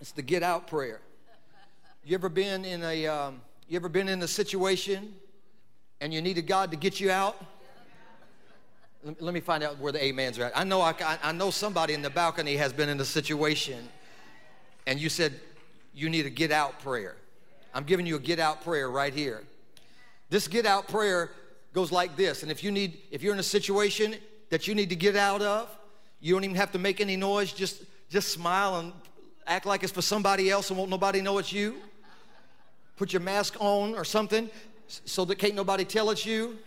It's 0.01 0.11
the 0.11 0.21
get 0.21 0.43
out 0.43 0.67
prayer. 0.67 0.99
You 2.03 2.15
ever 2.15 2.29
been 2.29 2.63
in 2.65 2.83
a 2.83 3.07
um, 3.07 3.41
you 3.67 3.75
ever 3.75 3.89
been 3.89 4.07
in 4.07 4.21
a 4.21 4.27
situation 4.27 5.13
and 5.99 6.13
you 6.13 6.21
needed 6.21 6.47
God 6.47 6.71
to 6.71 6.77
get 6.77 6.99
you 6.99 7.11
out? 7.11 7.43
Let 9.03 9.33
me 9.33 9.39
find 9.39 9.63
out 9.63 9.79
where 9.79 9.91
the 9.91 10.09
amens 10.09 10.37
are 10.39 10.45
at. 10.45 10.57
I 10.57 10.63
know 10.63 10.81
I, 10.81 10.93
I 11.23 11.31
know 11.31 11.49
somebody 11.49 11.93
in 11.93 12.01
the 12.01 12.09
balcony 12.09 12.55
has 12.57 12.73
been 12.73 12.89
in 12.89 12.99
a 12.99 13.05
situation 13.05 13.89
and 14.87 14.99
you 14.99 15.09
said 15.09 15.39
you 15.93 16.09
need 16.09 16.25
a 16.25 16.29
get 16.31 16.51
out 16.51 16.79
prayer. 16.79 17.15
I'm 17.73 17.83
giving 17.83 18.07
you 18.07 18.15
a 18.15 18.19
get 18.19 18.39
out 18.39 18.63
prayer 18.63 18.89
right 18.89 19.13
here. 19.13 19.43
This 20.29 20.47
get 20.47 20.65
out 20.65 20.87
prayer 20.87 21.29
goes 21.73 21.91
like 21.91 22.15
this. 22.15 22.41
And 22.41 22.51
if 22.51 22.63
you 22.63 22.71
need, 22.71 22.97
if 23.11 23.21
you're 23.21 23.33
in 23.33 23.39
a 23.39 23.43
situation 23.43 24.15
that 24.49 24.67
you 24.67 24.73
need 24.73 24.89
to 24.89 24.95
get 24.95 25.15
out 25.15 25.41
of, 25.41 25.69
you 26.21 26.33
don't 26.33 26.43
even 26.43 26.55
have 26.55 26.71
to 26.71 26.79
make 26.79 27.01
any 27.01 27.17
noise. 27.17 27.53
Just, 27.53 27.83
just 28.09 28.29
smile 28.29 28.77
and 28.77 28.93
act 29.45 29.65
like 29.65 29.83
it's 29.83 29.91
for 29.91 30.01
somebody 30.01 30.49
else 30.49 30.69
and 30.69 30.79
won't 30.79 30.89
nobody 30.89 31.21
know 31.21 31.37
it's 31.37 31.51
you. 31.51 31.75
Put 32.95 33.13
your 33.13 33.21
mask 33.21 33.55
on 33.59 33.93
or 33.93 34.05
something 34.05 34.49
so 34.87 35.25
that 35.25 35.35
can't 35.35 35.53
nobody 35.53 35.85
tell 35.85 36.09
it's 36.09 36.25
you. 36.25 36.57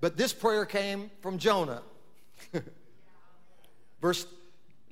But 0.00 0.16
this 0.16 0.32
prayer 0.32 0.66
came 0.66 1.10
from 1.22 1.38
Jonah. 1.38 1.82
Verse 4.00 4.26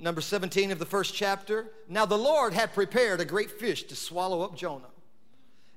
number 0.03 0.21
17 0.21 0.73
of 0.73 0.79
the 0.79 0.85
first 0.85 1.15
chapter. 1.15 1.67
Now 1.89 2.05
the 2.05 2.19
Lord 2.19 2.53
had 2.53 2.75
prepared 2.75 3.21
a 3.21 3.25
great 3.25 3.51
fish 3.51 3.85
to 3.85 3.97
swallow 3.97 4.43
up 4.43 4.57
Jonah. 4.57 4.91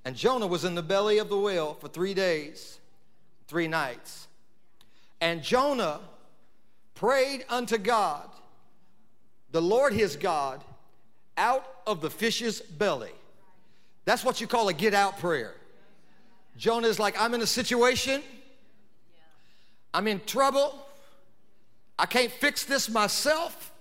And 0.04 0.16
Jonah 0.16 0.48
was 0.48 0.66
in 0.66 0.76
the 0.76 0.84
belly 0.84 1.20
of 1.20 1.30
the 1.30 1.38
whale 1.38 1.76
for 1.76 1.88
three 1.88 2.14
days, 2.14 2.80
three 3.48 3.68
nights. 3.68 4.28
And 5.22 5.44
Jonah 5.44 6.00
prayed 6.96 7.46
unto 7.50 7.78
God, 7.78 8.30
the 9.52 9.62
Lord 9.62 9.94
his 9.94 10.16
God, 10.16 10.64
out 11.38 11.66
of 11.86 12.02
the 12.02 12.10
fish's 12.10 12.62
belly. 12.62 13.12
That's 14.06 14.24
what 14.24 14.42
you 14.42 14.48
call 14.48 14.70
a 14.70 14.74
get 14.74 14.94
out 14.94 15.20
prayer. 15.20 15.54
Jonah 16.58 16.88
is 16.88 17.00
like, 17.00 17.20
I'm 17.20 17.34
in 17.34 17.42
a 17.42 17.48
situation, 17.48 18.22
I'm 19.94 20.08
in 20.08 20.22
trouble, 20.26 20.86
I 21.98 22.06
can't 22.06 22.32
fix 22.32 22.64
this 22.64 22.90
myself. 22.90 23.72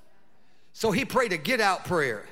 So 0.75 0.91
he 0.91 1.05
prayed 1.05 1.33
a 1.33 1.37
get 1.37 1.61
out 1.61 1.85
prayer. 1.85 2.27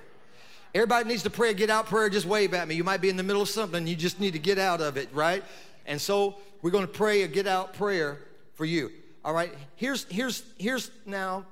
Everybody 0.75 1.09
needs 1.09 1.23
to 1.23 1.31
pray 1.31 1.51
a 1.51 1.55
get 1.55 1.71
out 1.71 1.87
prayer. 1.87 2.11
Just 2.11 2.27
wave 2.27 2.53
at 2.55 2.67
me. 2.67 2.75
You 2.75 2.83
might 2.85 3.01
be 3.01 3.09
in 3.09 3.17
the 3.17 3.23
middle 3.23 3.43
of 3.43 3.49
something. 3.49 3.87
You 3.87 3.95
just 3.95 4.19
need 4.21 4.33
to 4.33 4.39
get 4.39 4.59
out 4.59 4.81
of 4.81 4.97
it, 4.97 5.09
right? 5.13 5.45
And 5.87 6.01
so 6.01 6.37
we're 6.61 6.73
going 6.73 6.87
to 6.87 6.93
pray 6.93 7.23
a 7.23 7.29
get 7.29 7.47
out 7.47 7.73
prayer 7.75 8.19
for 8.55 8.65
you. 8.65 8.91
All 9.25 9.33
right. 9.33 9.55
Here's 9.77 10.05
here's 10.11 10.43
here's 10.59 10.91
now 11.07 11.47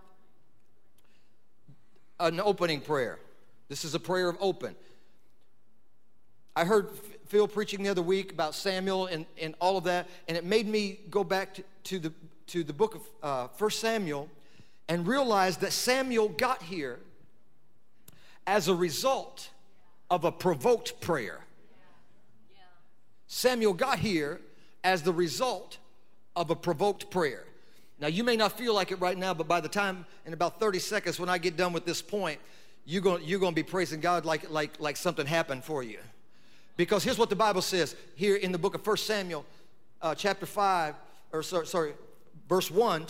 an 2.18 2.40
opening 2.40 2.80
prayer. 2.80 3.18
This 3.68 3.84
is 3.84 3.94
a 3.94 4.00
prayer 4.00 4.28
of 4.28 4.36
open. 4.40 4.74
I 6.56 6.64
heard 6.64 6.90
Phil 7.28 7.46
preaching 7.46 7.84
the 7.84 7.90
other 7.90 8.02
week 8.02 8.32
about 8.32 8.56
Samuel 8.56 9.06
and, 9.06 9.26
and 9.40 9.54
all 9.60 9.76
of 9.76 9.84
that, 9.84 10.08
and 10.26 10.36
it 10.36 10.44
made 10.44 10.66
me 10.66 10.98
go 11.08 11.22
back 11.22 11.54
to, 11.54 11.62
to 11.84 11.98
the 12.00 12.12
to 12.48 12.64
the 12.64 12.72
book 12.72 12.96
of 12.96 13.02
uh, 13.22 13.48
1 13.56 13.70
Samuel 13.70 14.28
and 14.90 15.06
realize 15.06 15.58
that 15.58 15.72
Samuel 15.72 16.28
got 16.28 16.64
here 16.64 16.98
as 18.44 18.66
a 18.66 18.74
result 18.74 19.50
of 20.10 20.24
a 20.24 20.32
provoked 20.32 21.00
prayer. 21.00 21.38
Samuel 23.28 23.72
got 23.72 24.00
here 24.00 24.40
as 24.82 25.02
the 25.02 25.12
result 25.12 25.78
of 26.34 26.50
a 26.50 26.56
provoked 26.56 27.08
prayer. 27.08 27.44
Now, 28.00 28.08
you 28.08 28.24
may 28.24 28.34
not 28.34 28.58
feel 28.58 28.74
like 28.74 28.90
it 28.90 28.96
right 28.96 29.16
now, 29.16 29.32
but 29.32 29.46
by 29.46 29.60
the 29.60 29.68
time, 29.68 30.06
in 30.26 30.32
about 30.32 30.58
30 30.58 30.80
seconds, 30.80 31.20
when 31.20 31.28
I 31.28 31.38
get 31.38 31.56
done 31.56 31.72
with 31.72 31.84
this 31.84 32.02
point, 32.02 32.40
you're 32.84 33.02
going 33.02 33.22
you're 33.24 33.38
to 33.38 33.52
be 33.52 33.62
praising 33.62 34.00
God 34.00 34.24
like, 34.24 34.50
like, 34.50 34.80
like 34.80 34.96
something 34.96 35.26
happened 35.26 35.62
for 35.62 35.84
you. 35.84 35.98
Because 36.76 37.04
here's 37.04 37.18
what 37.18 37.30
the 37.30 37.36
Bible 37.36 37.62
says 37.62 37.94
here 38.16 38.34
in 38.34 38.50
the 38.50 38.58
book 38.58 38.74
of 38.74 38.84
1 38.84 38.96
Samuel, 38.96 39.44
uh, 40.02 40.16
chapter 40.16 40.46
5, 40.46 40.96
or 41.32 41.44
sorry, 41.44 41.66
sorry, 41.68 41.92
verse 42.48 42.72
1, 42.72 43.06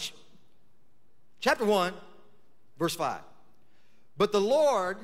chapter 1.40 1.64
1, 1.64 1.92
verse 2.79 2.94
5. 2.94 3.20
But 4.16 4.33
the 4.33 4.40
Lord 4.40 4.98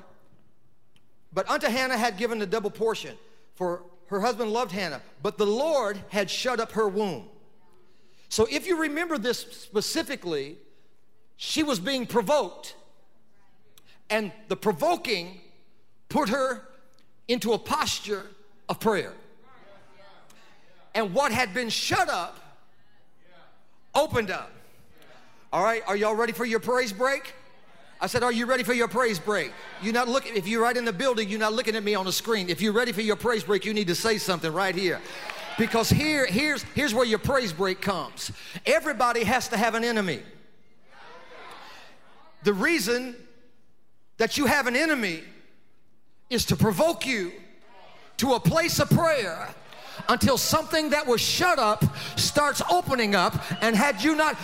but 1.36 1.50
unto 1.50 1.66
Hannah 1.66 1.98
had 1.98 2.16
given 2.16 2.40
a 2.40 2.46
double 2.46 2.70
portion, 2.70 3.14
for 3.56 3.82
her 4.06 4.20
husband 4.20 4.52
loved 4.52 4.72
Hannah, 4.72 5.02
but 5.22 5.36
the 5.36 5.44
Lord 5.44 6.00
had 6.08 6.30
shut 6.30 6.60
up 6.60 6.72
her 6.72 6.88
womb. 6.88 7.28
So 8.30 8.46
if 8.50 8.66
you 8.66 8.80
remember 8.80 9.18
this 9.18 9.40
specifically, 9.40 10.56
she 11.36 11.62
was 11.62 11.78
being 11.78 12.06
provoked, 12.06 12.74
and 14.08 14.32
the 14.48 14.56
provoking 14.56 15.42
put 16.08 16.30
her 16.30 16.62
into 17.28 17.52
a 17.52 17.58
posture 17.58 18.24
of 18.70 18.80
prayer. 18.80 19.12
And 20.94 21.12
what 21.12 21.32
had 21.32 21.52
been 21.52 21.68
shut 21.68 22.08
up 22.08 22.38
opened 23.94 24.30
up. 24.30 24.50
All 25.52 25.62
right, 25.62 25.82
are 25.86 25.96
y'all 25.96 26.14
ready 26.14 26.32
for 26.32 26.44
your 26.44 26.60
praise 26.60 26.92
break? 26.92 27.34
I 28.00 28.08
said, 28.08 28.22
Are 28.22 28.32
you 28.32 28.46
ready 28.46 28.62
for 28.62 28.74
your 28.74 28.88
praise 28.88 29.18
break? 29.18 29.52
You're 29.80 29.94
not 29.94 30.08
looking, 30.08 30.36
if 30.36 30.46
you're 30.46 30.62
right 30.62 30.76
in 30.76 30.84
the 30.84 30.92
building, 30.92 31.28
you're 31.28 31.40
not 31.40 31.52
looking 31.52 31.76
at 31.76 31.84
me 31.84 31.94
on 31.94 32.04
the 32.04 32.12
screen. 32.12 32.50
If 32.50 32.60
you're 32.60 32.72
ready 32.72 32.92
for 32.92 33.00
your 33.00 33.16
praise 33.16 33.44
break, 33.44 33.64
you 33.64 33.72
need 33.72 33.86
to 33.86 33.94
say 33.94 34.18
something 34.18 34.52
right 34.52 34.74
here. 34.74 35.00
Because 35.58 35.88
here, 35.88 36.26
here's, 36.26 36.62
here's 36.74 36.92
where 36.92 37.06
your 37.06 37.18
praise 37.18 37.52
break 37.52 37.80
comes. 37.80 38.32
Everybody 38.66 39.24
has 39.24 39.48
to 39.48 39.56
have 39.56 39.74
an 39.74 39.84
enemy. 39.84 40.20
The 42.42 42.52
reason 42.52 43.16
that 44.18 44.36
you 44.36 44.46
have 44.46 44.66
an 44.66 44.76
enemy 44.76 45.22
is 46.28 46.44
to 46.46 46.56
provoke 46.56 47.06
you 47.06 47.32
to 48.18 48.34
a 48.34 48.40
place 48.40 48.78
of 48.78 48.90
prayer 48.90 49.48
until 50.08 50.36
something 50.36 50.90
that 50.90 51.06
was 51.06 51.20
shut 51.20 51.58
up 51.58 51.84
starts 52.18 52.60
opening 52.70 53.14
up. 53.14 53.34
And 53.62 53.74
had 53.74 54.02
you 54.02 54.14
not, 54.14 54.36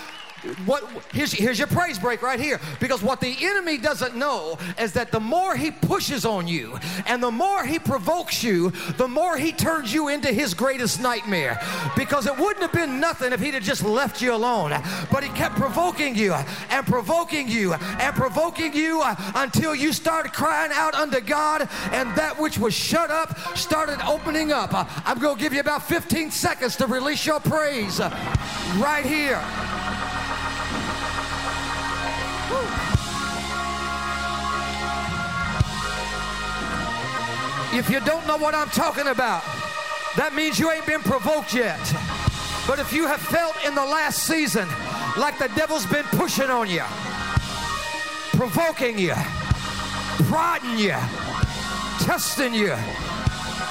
what 0.67 0.85
here's, 1.13 1.33
here's 1.33 1.59
your 1.59 1.69
praise 1.69 1.99
break 1.99 2.23
right 2.23 2.41
here. 2.41 2.61
Because 2.81 3.03
what 3.03 3.21
the 3.21 3.37
enemy 3.41 3.79
doesn't 3.79 4.17
know 4.17 4.59
is 4.79 4.93
that 4.93 5.13
the 5.13 5.21
more 5.21 5.57
he 5.57 5.71
pushes 5.71 6.25
on 6.25 6.49
you 6.49 6.79
and 7.07 7.23
the 7.23 7.31
more 7.31 7.65
he 7.65 7.79
provokes 7.79 8.43
you 8.43 8.71
the 8.97 9.07
more 9.07 9.37
he 9.37 9.53
turns 9.53 9.93
you 9.93 10.09
into 10.09 10.29
his 10.29 10.55
greatest 10.55 11.01
nightmare. 11.01 11.61
Because 11.97 12.27
it 12.27 12.37
wouldn't 12.37 12.63
have 12.63 12.73
been 12.73 12.99
nothing 13.01 13.33
if 13.33 13.41
he'd 13.41 13.55
have 13.55 13.63
just 13.63 13.85
left 13.85 14.21
you 14.21 14.35
alone. 14.35 14.71
But 15.11 15.23
he 15.23 15.31
kept 15.31 15.57
provoking 15.57 16.17
you 16.17 16.35
and 16.71 16.87
provoking 16.87 17.49
you 17.49 17.75
and 17.75 18.15
provoking 18.15 18.75
you 18.75 19.01
uh, 19.03 19.15
until 19.37 19.75
you 19.75 19.93
started 19.93 20.33
crying 20.33 20.73
out 20.75 20.95
unto 20.95 21.21
God 21.21 21.69
and 21.93 22.15
that 22.17 22.39
which 22.39 22.59
was 22.59 22.75
shut 22.75 23.11
up 23.11 23.39
started 23.57 24.01
opening 24.07 24.53
up. 24.53 24.75
Uh, 24.75 24.85
I'm 25.05 25.19
going 25.19 25.37
to 25.37 25.43
give 25.43 25.53
you 25.53 25.61
about 25.61 25.83
15 25.83 26.31
seconds 26.31 26.77
to 26.77 26.87
release 26.87 27.25
your 27.25 27.41
praise 27.41 28.01
uh, 28.01 28.11
right 28.79 29.05
here 29.05 29.43
If 37.75 37.89
you 37.89 38.01
don't 38.01 38.27
know 38.27 38.37
what 38.37 38.55
I'm 38.55 38.69
talking 38.69 39.07
about, 39.07 39.43
that 40.17 40.35
means 40.35 40.59
you 40.59 40.71
ain't 40.71 40.87
been 40.87 41.01
provoked 41.01 41.55
yet. 41.55 41.81
But 42.67 42.79
if 42.79 42.93
you 42.93 43.07
have 43.07 43.21
felt 43.21 43.57
in 43.65 43.75
the 43.75 43.85
last 43.85 44.25
season 44.25 44.69
like 45.17 45.39
the 45.39 45.49
devil's 45.57 45.87
been 45.87 46.05
pushing 46.13 46.51
on 46.51 46.69
you, 46.69 46.85
provoking 48.37 48.99
you, 48.99 49.15
prodding 50.29 50.79
you, 50.79 50.97
testing 52.05 52.53
you, 52.53 52.77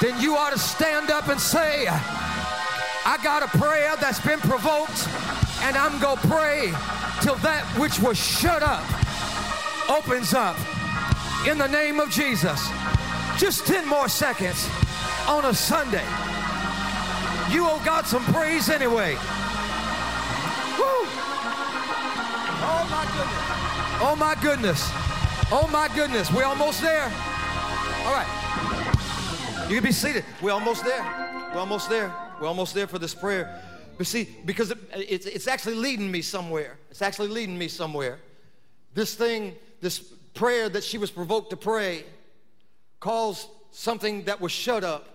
then 0.01 0.19
you 0.19 0.35
ought 0.35 0.51
to 0.51 0.59
stand 0.59 1.11
up 1.11 1.27
and 1.29 1.39
say, 1.39 1.87
I 1.87 3.19
got 3.23 3.43
a 3.43 3.57
prayer 3.57 3.95
that's 3.97 4.19
been 4.19 4.39
provoked, 4.39 5.07
and 5.61 5.77
I'm 5.77 5.99
going 5.99 6.17
to 6.17 6.27
pray 6.27 6.73
till 7.21 7.35
that 7.35 7.63
which 7.77 7.99
was 7.99 8.17
shut 8.17 8.63
up 8.63 8.83
opens 9.89 10.33
up 10.33 10.57
in 11.47 11.57
the 11.57 11.67
name 11.67 11.99
of 11.99 12.09
Jesus. 12.09 12.69
Just 13.37 13.65
10 13.67 13.87
more 13.87 14.07
seconds 14.07 14.69
on 15.27 15.45
a 15.45 15.53
Sunday. 15.53 16.05
You 17.51 17.67
owe 17.67 17.81
God 17.83 18.05
some 18.05 18.23
praise 18.25 18.69
anyway. 18.69 19.15
Woo! 20.77 21.01
Oh 22.63 22.85
my 22.89 23.05
goodness. 23.11 23.51
Oh 24.03 24.15
my 24.17 24.35
goodness. 24.41 24.89
Oh 25.51 25.69
my 25.71 25.87
goodness. 25.93 26.31
We're 26.31 26.45
almost 26.45 26.81
there. 26.81 27.11
All 28.05 28.13
right. 28.13 29.67
You 29.67 29.75
can 29.75 29.83
be 29.83 29.91
seated. 29.91 30.25
We're 30.41 30.53
almost 30.53 30.83
there. 30.85 31.03
We're 31.53 31.59
almost 31.59 31.89
there. 31.89 32.13
We're 32.39 32.47
almost 32.47 32.73
there 32.73 32.87
for 32.87 32.99
this 32.99 33.13
prayer. 33.13 33.61
But 33.97 34.07
see, 34.07 34.35
because 34.45 34.71
it, 34.71 34.77
it's, 34.93 35.25
it's 35.25 35.47
actually 35.47 35.75
leading 35.75 36.11
me 36.11 36.21
somewhere. 36.21 36.77
It's 36.89 37.01
actually 37.01 37.29
leading 37.29 37.57
me 37.57 37.67
somewhere. 37.67 38.19
This 38.93 39.15
thing, 39.15 39.55
this 39.79 39.99
prayer 40.33 40.69
that 40.69 40.83
she 40.83 40.97
was 40.97 41.11
provoked 41.11 41.51
to 41.51 41.57
pray, 41.57 42.03
caused 42.99 43.47
something 43.71 44.23
that 44.23 44.41
was 44.41 44.51
shut 44.51 44.83
up 44.83 45.07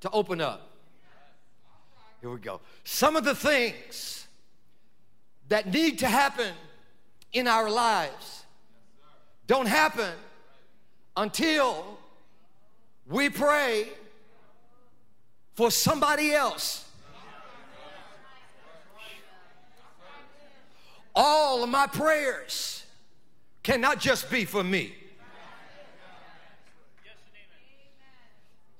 to 0.00 0.10
open 0.10 0.40
up. 0.40 0.68
Here 2.20 2.30
we 2.30 2.38
go. 2.38 2.60
Some 2.84 3.16
of 3.16 3.24
the 3.24 3.34
things 3.34 4.26
that 5.48 5.72
need 5.72 5.98
to 6.00 6.06
happen 6.06 6.52
in 7.32 7.48
our 7.48 7.70
lives 7.70 8.44
don't 9.46 9.66
happen 9.66 10.12
until 11.16 11.98
we 13.06 13.28
pray 13.28 13.88
for 15.54 15.70
somebody 15.70 16.32
else. 16.32 16.84
All 21.22 21.62
of 21.62 21.68
my 21.68 21.86
prayers 21.86 22.82
cannot 23.62 24.00
just 24.00 24.30
be 24.30 24.46
for 24.46 24.64
me. 24.64 24.94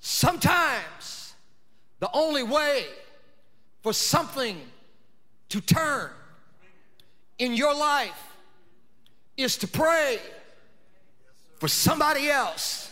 Sometimes 0.00 1.35
the 1.98 2.09
only 2.14 2.42
way 2.42 2.87
for 3.83 3.92
something 3.92 4.59
to 5.50 5.61
turn 5.61 6.12
in 7.38 7.53
your 7.53 7.74
life 7.74 8.35
is 9.37 9.59
to 9.59 9.68
pray 9.68 10.18
for 11.59 11.68
somebody 11.68 12.31
else. 12.31 12.90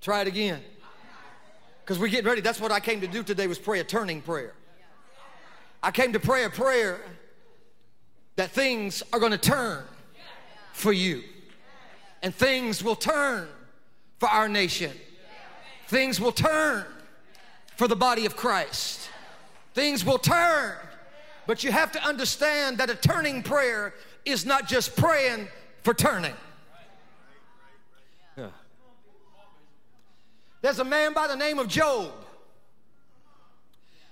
Try 0.00 0.22
it 0.22 0.28
again. 0.28 0.62
Because 1.84 1.98
we're 1.98 2.08
getting 2.08 2.26
ready. 2.26 2.40
That's 2.40 2.58
what 2.58 2.72
I 2.72 2.80
came 2.80 3.02
to 3.02 3.06
do 3.06 3.22
today 3.22 3.46
was 3.46 3.58
pray 3.58 3.80
a 3.80 3.84
turning 3.84 4.22
prayer. 4.22 4.54
I 5.82 5.90
came 5.90 6.12
to 6.12 6.20
pray 6.20 6.44
a 6.44 6.50
prayer 6.50 7.00
that 8.36 8.50
things 8.50 9.02
are 9.12 9.18
going 9.18 9.32
to 9.32 9.38
turn 9.38 9.84
for 10.72 10.92
you. 10.92 11.22
And 12.22 12.34
things 12.34 12.82
will 12.82 12.96
turn 12.96 13.48
for 14.18 14.28
our 14.28 14.48
nation. 14.48 14.92
Things 15.88 16.20
will 16.20 16.32
turn 16.32 16.84
for 17.76 17.88
the 17.88 17.96
body 17.96 18.26
of 18.26 18.36
Christ. 18.36 19.08
Things 19.74 20.04
will 20.04 20.18
turn. 20.18 20.74
But 21.46 21.62
you 21.62 21.70
have 21.70 21.92
to 21.92 22.02
understand 22.02 22.78
that 22.78 22.90
a 22.90 22.94
turning 22.94 23.42
prayer 23.42 23.94
is 24.24 24.44
not 24.44 24.66
just 24.66 24.96
praying 24.96 25.48
for 25.82 25.94
turning. 25.94 26.34
Yeah. 28.36 28.48
There's 30.62 30.80
a 30.80 30.84
man 30.84 31.12
by 31.12 31.28
the 31.28 31.36
name 31.36 31.58
of 31.58 31.68
Job. 31.68 32.10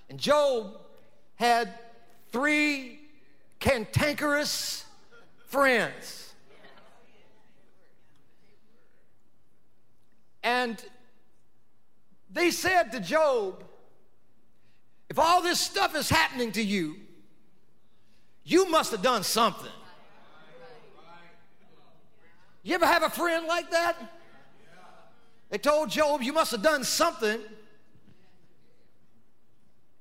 And 0.09 0.21
Job 0.21 0.84
had 1.37 1.73
three 2.31 3.01
cantankerous 3.61 4.85
friends. 5.47 6.33
And 10.43 10.83
they 12.31 12.51
said 12.51 12.93
to 12.93 13.01
Job, 13.01 13.65
if 15.09 15.19
all 15.19 15.43
this 15.43 15.61
stuff 15.61 15.95
is 15.95 16.11
happening 16.11 16.53
to 16.53 16.63
you, 16.63 16.97
you 18.45 18.69
must 18.69 18.91
have 18.93 19.03
done 19.03 19.23
something. 19.23 19.71
You 22.63 22.75
ever 22.75 22.87
have 22.87 23.03
a 23.03 23.11
friend 23.11 23.47
like 23.47 23.71
that? 23.71 23.97
They 25.51 25.59
told 25.59 25.91
Job, 25.91 26.23
You 26.23 26.33
must 26.33 26.51
have 26.51 26.63
done 26.63 26.83
something. 26.83 27.39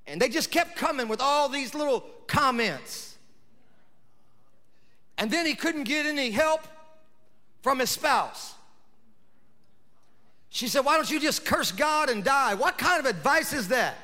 And 0.06 0.22
they 0.22 0.30
just 0.30 0.52
kept 0.52 0.76
coming 0.76 1.08
with 1.08 1.22
all 1.22 1.50
these 1.50 1.74
little 1.74 2.02
comments. 2.28 3.18
And 5.18 5.32
then 5.32 5.46
he 5.46 5.56
couldn't 5.56 5.84
get 5.84 6.06
any 6.06 6.32
help 6.32 6.62
from 7.62 7.80
his 7.80 7.90
spouse. 7.90 8.56
She 10.50 10.68
said, 10.68 10.86
Why 10.86 10.96
don't 10.98 11.10
you 11.10 11.20
just 11.20 11.46
curse 11.46 11.72
God 11.72 12.10
and 12.10 12.24
die? 12.24 12.54
What 12.54 12.78
kind 12.78 13.00
of 13.00 13.06
advice 13.06 13.54
is 13.54 13.70
that? 13.70 13.96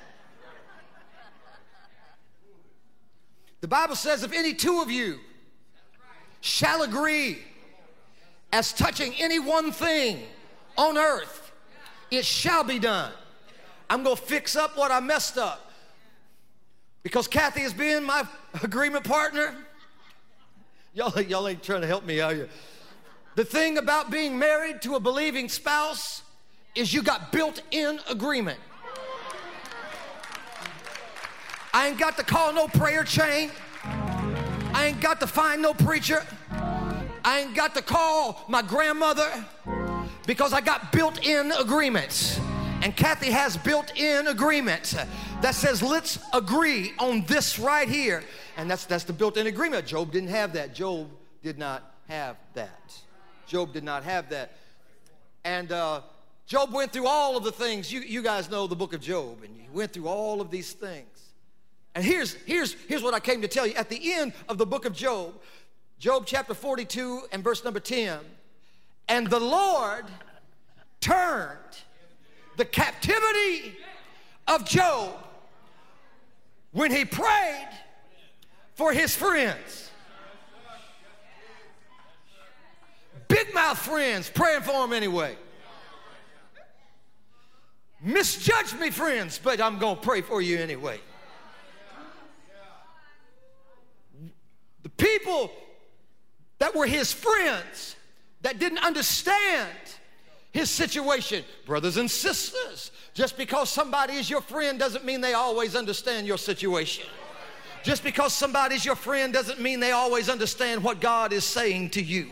The 3.62 3.68
Bible 3.68 3.96
says, 3.96 4.24
If 4.24 4.34
any 4.34 4.54
two 4.54 4.82
of 4.82 4.90
you 4.90 5.20
shall 6.42 6.84
agree 6.84 7.40
as 8.52 8.74
touching 8.74 9.14
any 9.20 9.38
one 9.38 9.72
thing 9.72 10.24
on 10.78 10.98
earth, 10.98 11.52
it 12.10 12.26
shall 12.26 12.64
be 12.64 12.80
done. 12.80 13.12
I'm 13.90 14.04
going 14.04 14.16
to 14.16 14.22
fix 14.22 14.56
up 14.56 14.78
what 14.78 14.92
I 14.92 15.00
messed 15.00 15.38
up. 15.38 15.69
Because 17.10 17.28
Kathy 17.28 17.62
is 17.62 17.74
being 17.74 18.04
my 18.04 18.24
agreement 18.62 19.04
partner. 19.04 19.56
Y'all, 20.94 21.20
y'all 21.22 21.48
ain't 21.48 21.64
trying 21.64 21.82
to 21.82 21.88
help 21.88 22.06
me, 22.06 22.20
are 22.20 22.36
you? 22.36 22.48
The 23.34 23.44
thing 23.44 23.80
about 23.80 24.12
being 24.12 24.38
married 24.38 24.84
to 24.84 24.94
a 24.94 25.00
believing 25.00 25.50
spouse 25.50 26.22
is 26.76 26.94
you 26.94 27.02
got 27.02 27.32
built 27.32 27.64
in 27.72 28.00
agreement. 28.08 28.60
I 31.74 31.88
ain't 31.88 31.98
got 31.98 32.16
to 32.18 32.24
call 32.24 32.54
no 32.54 32.68
prayer 32.68 33.04
chain. 33.04 33.50
I 33.84 34.86
ain't 34.86 35.02
got 35.02 35.20
to 35.22 35.26
find 35.26 35.64
no 35.64 35.74
preacher. 35.74 36.24
I 36.52 37.40
ain't 37.40 37.56
got 37.56 37.74
to 37.74 37.82
call 37.82 38.46
my 38.48 38.62
grandmother 38.62 39.48
because 40.28 40.54
I 40.54 40.62
got 40.62 40.92
built 40.92 41.26
in 41.26 41.52
agreements. 41.54 42.40
And 42.82 42.96
Kathy 42.96 43.32
has 43.32 43.58
built 43.58 43.98
in 43.98 44.28
agreement 44.28 44.96
that 45.42 45.54
says, 45.54 45.84
let's 45.84 46.18
agree 46.34 46.94
on 46.98 47.26
this 47.26 47.60
right 47.60 47.90
here. 47.90 48.24
And 48.56 48.72
that's, 48.72 48.86
that's 48.86 49.04
the 49.04 49.12
built 49.12 49.36
in 49.36 49.48
agreement. 49.48 49.86
Job 49.86 50.12
didn't 50.12 50.30
have 50.30 50.54
that. 50.54 50.74
Job 50.74 51.10
did 51.44 51.58
not 51.58 51.94
have 52.08 52.38
that. 52.54 52.98
Job 53.48 53.74
did 53.74 53.84
not 53.84 54.04
have 54.04 54.30
that. 54.30 54.54
And 55.44 55.72
uh, 55.74 56.02
Job 56.46 56.72
went 56.74 56.94
through 56.94 57.08
all 57.08 57.36
of 57.36 57.44
the 57.44 57.52
things. 57.52 57.92
You, 57.92 58.00
you 58.00 58.22
guys 58.22 58.50
know 58.50 58.66
the 58.66 58.76
book 58.76 58.94
of 58.94 59.02
Job, 59.02 59.44
and 59.44 59.56
he 59.56 59.68
went 59.74 59.92
through 59.92 60.08
all 60.08 60.40
of 60.40 60.50
these 60.50 60.72
things. 60.72 61.06
And 61.96 62.04
here's, 62.04 62.34
here's, 62.46 62.74
here's 62.88 63.04
what 63.04 63.14
I 63.14 63.20
came 63.20 63.42
to 63.42 63.48
tell 63.48 63.68
you. 63.68 63.74
At 63.74 63.90
the 63.90 64.14
end 64.14 64.34
of 64.48 64.58
the 64.58 64.66
book 64.66 64.86
of 64.86 64.94
Job, 64.94 65.34
Job 66.00 66.24
chapter 66.26 66.54
42 66.54 67.24
and 67.34 67.44
verse 67.44 67.66
number 67.66 67.80
10, 67.80 68.20
and 69.10 69.28
the 69.28 69.40
Lord 69.40 70.06
turned 71.02 71.58
the 72.60 72.66
captivity 72.66 73.74
of 74.46 74.66
Job 74.66 75.16
when 76.74 76.92
he 76.92 77.06
prayed 77.06 77.70
for 78.76 78.92
his 78.92 79.16
friends. 79.16 79.90
Big 83.30 83.54
mouth 83.54 83.78
friends 83.78 84.30
praying 84.30 84.62
for 84.62 84.84
him 84.84 84.92
anyway. 84.92 85.38
Misjudge 88.02 88.74
me, 88.78 88.90
friends, 88.90 89.40
but 89.42 89.62
I'm 89.62 89.80
going 89.80 89.96
to 89.96 90.02
pray 90.02 90.22
for 90.22 90.42
you 90.42 90.58
anyway. 90.58 91.00
The 94.84 94.90
people 94.90 95.50
that 96.58 96.76
were 96.76 96.88
his 96.88 97.14
friends 97.14 97.96
that 98.42 98.60
didn't 98.60 98.80
understand 98.80 99.70
his 100.52 100.70
situation. 100.70 101.44
Brothers 101.66 101.98
and 101.98 102.10
sisters, 102.10 102.92
just 103.14 103.38
because 103.38 103.70
somebody 103.70 104.14
is 104.14 104.30
your 104.30 104.42
friend 104.42 104.80
doesn't 104.80 105.06
mean 105.06 105.22
they 105.22 105.34
always 105.34 105.76
understand 105.76 106.28
your 106.28 106.38
situation. 106.38 107.06
Just 107.82 108.04
because 108.04 108.34
somebody's 108.34 108.84
your 108.84 108.96
friend 108.96 109.32
doesn't 109.32 109.62
mean 109.62 109.80
they 109.80 109.92
always 109.92 110.28
understand 110.28 110.84
what 110.84 111.00
God 111.00 111.32
is 111.32 111.46
saying 111.46 111.92
to 111.92 112.02
you. 112.02 112.28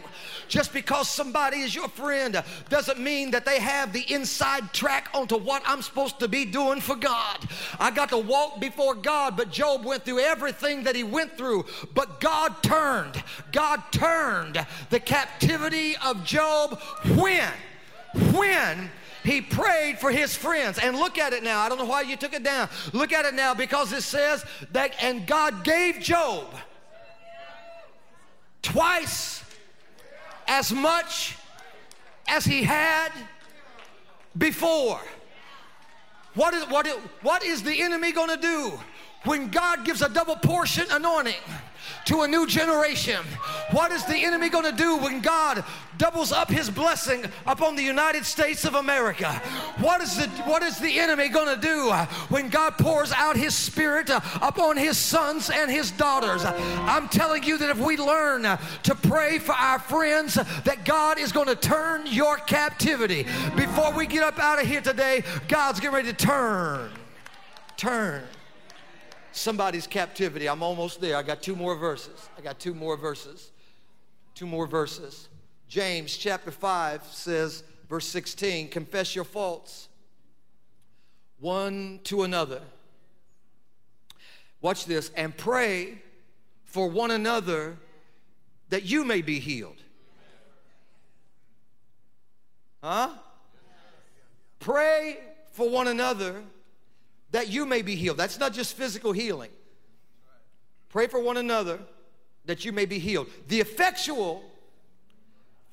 Just 0.50 0.74
because 0.74 1.10
somebody 1.10 1.62
is 1.62 1.74
your 1.74 1.88
friend 1.88 2.44
doesn't 2.70 3.00
mean 3.00 3.32
that 3.32 3.46
they 3.46 3.60
have 3.60 3.94
the 3.94 4.04
inside 4.14 4.74
track 4.74 5.10
onto 5.14 5.38
what 5.38 5.62
I'm 5.66 5.82
supposed 5.82 6.20
to 6.20 6.28
be 6.28 6.44
doing 6.46 6.82
for 6.82 6.96
God. 6.96 7.38
I 7.80 7.92
got 7.92 8.10
to 8.10 8.18
walk 8.18 8.60
before 8.60 8.94
God, 8.96 9.38
but 9.38 9.52
Job 9.52 9.86
went 9.86 10.04
through 10.04 10.20
everything 10.20 10.84
that 10.84 10.96
he 10.96 11.04
went 11.04 11.38
through, 11.38 11.66
but 11.94 12.20
God 12.20 12.62
turned. 12.62 13.24
God 13.52 13.82
turned 13.92 14.66
the 14.90 15.00
captivity 15.00 15.96
of 16.06 16.26
Job 16.26 16.80
when? 17.16 17.52
When 18.34 18.90
he 19.24 19.42
prayed 19.42 20.00
for 20.00 20.12
his 20.12 20.36
friends. 20.36 20.80
And 20.80 20.98
look 20.98 21.18
at 21.18 21.34
it 21.34 21.44
now. 21.44 21.60
I 21.60 21.70
don't 21.70 21.78
know 21.78 21.86
why 21.86 22.02
you 22.02 22.16
took 22.16 22.34
it 22.34 22.44
down. 22.44 22.70
Look 22.94 23.12
at 23.12 23.26
it 23.26 23.34
now 23.34 23.54
because 23.54 23.92
it 23.92 24.04
says 24.04 24.46
that, 24.72 24.96
and 25.02 25.28
God 25.28 25.64
gave 25.64 26.00
Job 26.00 26.46
twice 28.62 29.44
as 30.48 30.72
much 30.72 31.36
as 32.28 32.46
he 32.46 32.64
had 32.64 33.12
before. 34.38 35.00
What 36.36 36.54
is, 36.54 36.64
what 36.70 36.86
is, 36.86 36.96
what 37.22 37.44
is 37.44 37.64
the 37.64 37.82
enemy 37.82 38.12
going 38.12 38.30
to 38.30 38.42
do 38.42 38.80
when 39.24 39.50
God 39.50 39.84
gives 39.84 40.02
a 40.02 40.10
double 40.10 40.36
portion 40.36 40.86
anointing? 40.92 41.34
To 42.08 42.22
a 42.22 42.28
new 42.28 42.48
generation. 42.48 43.20
What 43.72 43.92
is 43.92 44.06
the 44.06 44.16
enemy 44.16 44.48
going 44.48 44.64
to 44.64 44.72
do 44.72 44.98
when 44.98 45.20
God 45.20 45.64
doubles 45.98 46.32
up 46.32 46.50
his 46.50 46.70
blessing 46.70 47.26
upon 47.46 47.76
the 47.76 47.84
United 47.84 48.26
States 48.26 48.64
of 48.64 48.76
America? 48.76 49.30
What 49.80 50.02
is 50.02 50.16
the, 50.16 50.28
what 50.44 50.64
is 50.64 50.80
the 50.80 51.00
enemy 51.00 51.28
going 51.28 51.54
to 51.54 51.62
do 51.62 51.90
uh, 51.90 52.06
when 52.30 52.48
God 52.48 52.78
pours 52.78 53.12
out 53.12 53.36
his 53.36 53.54
spirit 53.54 54.10
uh, 54.10 54.22
upon 54.42 54.78
his 54.78 54.98
sons 54.98 55.50
and 55.50 55.70
his 55.70 55.92
daughters? 55.92 56.44
I'm 56.46 57.10
telling 57.10 57.44
you 57.44 57.58
that 57.58 57.70
if 57.70 57.80
we 57.80 57.98
learn 57.98 58.46
uh, 58.46 58.56
to 58.84 58.96
pray 58.96 59.38
for 59.38 59.54
our 59.54 59.80
friends, 59.80 60.36
that 60.36 60.86
God 60.86 61.20
is 61.20 61.34
going 61.34 61.48
to 61.48 61.56
turn 61.56 62.08
your 62.08 62.38
captivity. 62.38 63.24
Before 63.58 63.92
we 63.92 64.08
get 64.08 64.24
up 64.24 64.40
out 64.40 64.62
of 64.62 64.68
here 64.68 64.82
today, 64.82 65.24
God's 65.50 65.82
getting 65.82 65.96
ready 65.96 66.14
to 66.14 66.26
turn. 66.26 66.90
Turn 67.76 68.24
somebody's 69.38 69.88
captivity. 69.88 70.48
I'm 70.48 70.64
almost 70.64 71.00
there. 71.00 71.18
I 71.18 71.24
got 71.24 71.42
two 71.42 71.56
more 71.56 71.76
verses. 71.76 72.30
I 72.38 72.42
got 72.42 72.60
two 72.60 72.74
more 72.74 72.98
verses. 72.98 73.52
Two 74.36 74.48
more 74.48 74.68
verses. 74.68 75.30
James 75.68 76.16
chapter 76.16 76.52
5 76.52 77.04
says, 77.06 77.64
verse 77.90 78.08
16, 78.08 78.70
confess 78.70 79.16
your 79.16 79.26
faults 79.26 79.90
one 81.40 82.00
to 82.04 82.24
another. 82.24 82.62
Watch 84.62 84.86
this, 84.86 85.12
and 85.16 85.36
pray 85.36 86.02
for 86.66 86.90
one 86.90 87.12
another 87.12 87.78
that 88.70 88.84
you 88.84 89.06
may 89.06 89.22
be 89.22 89.40
healed. 89.40 89.78
Huh? 92.84 93.10
Pray 94.60 95.18
for 95.52 95.70
one 95.70 95.88
another 95.88 96.42
that 97.32 97.50
you 97.50 97.66
may 97.66 97.82
be 97.82 97.96
healed. 97.96 98.18
That's 98.18 98.40
not 98.40 98.54
just 98.54 98.76
physical 98.76 99.12
healing. 99.12 99.52
Pray 100.90 101.08
for 101.08 101.20
one 101.20 101.38
another 101.38 101.80
that 102.46 102.66
you 102.66 102.72
may 102.72 102.86
be 102.86 103.00
healed. 103.00 103.28
The 103.50 103.60
effectual, 103.60 104.44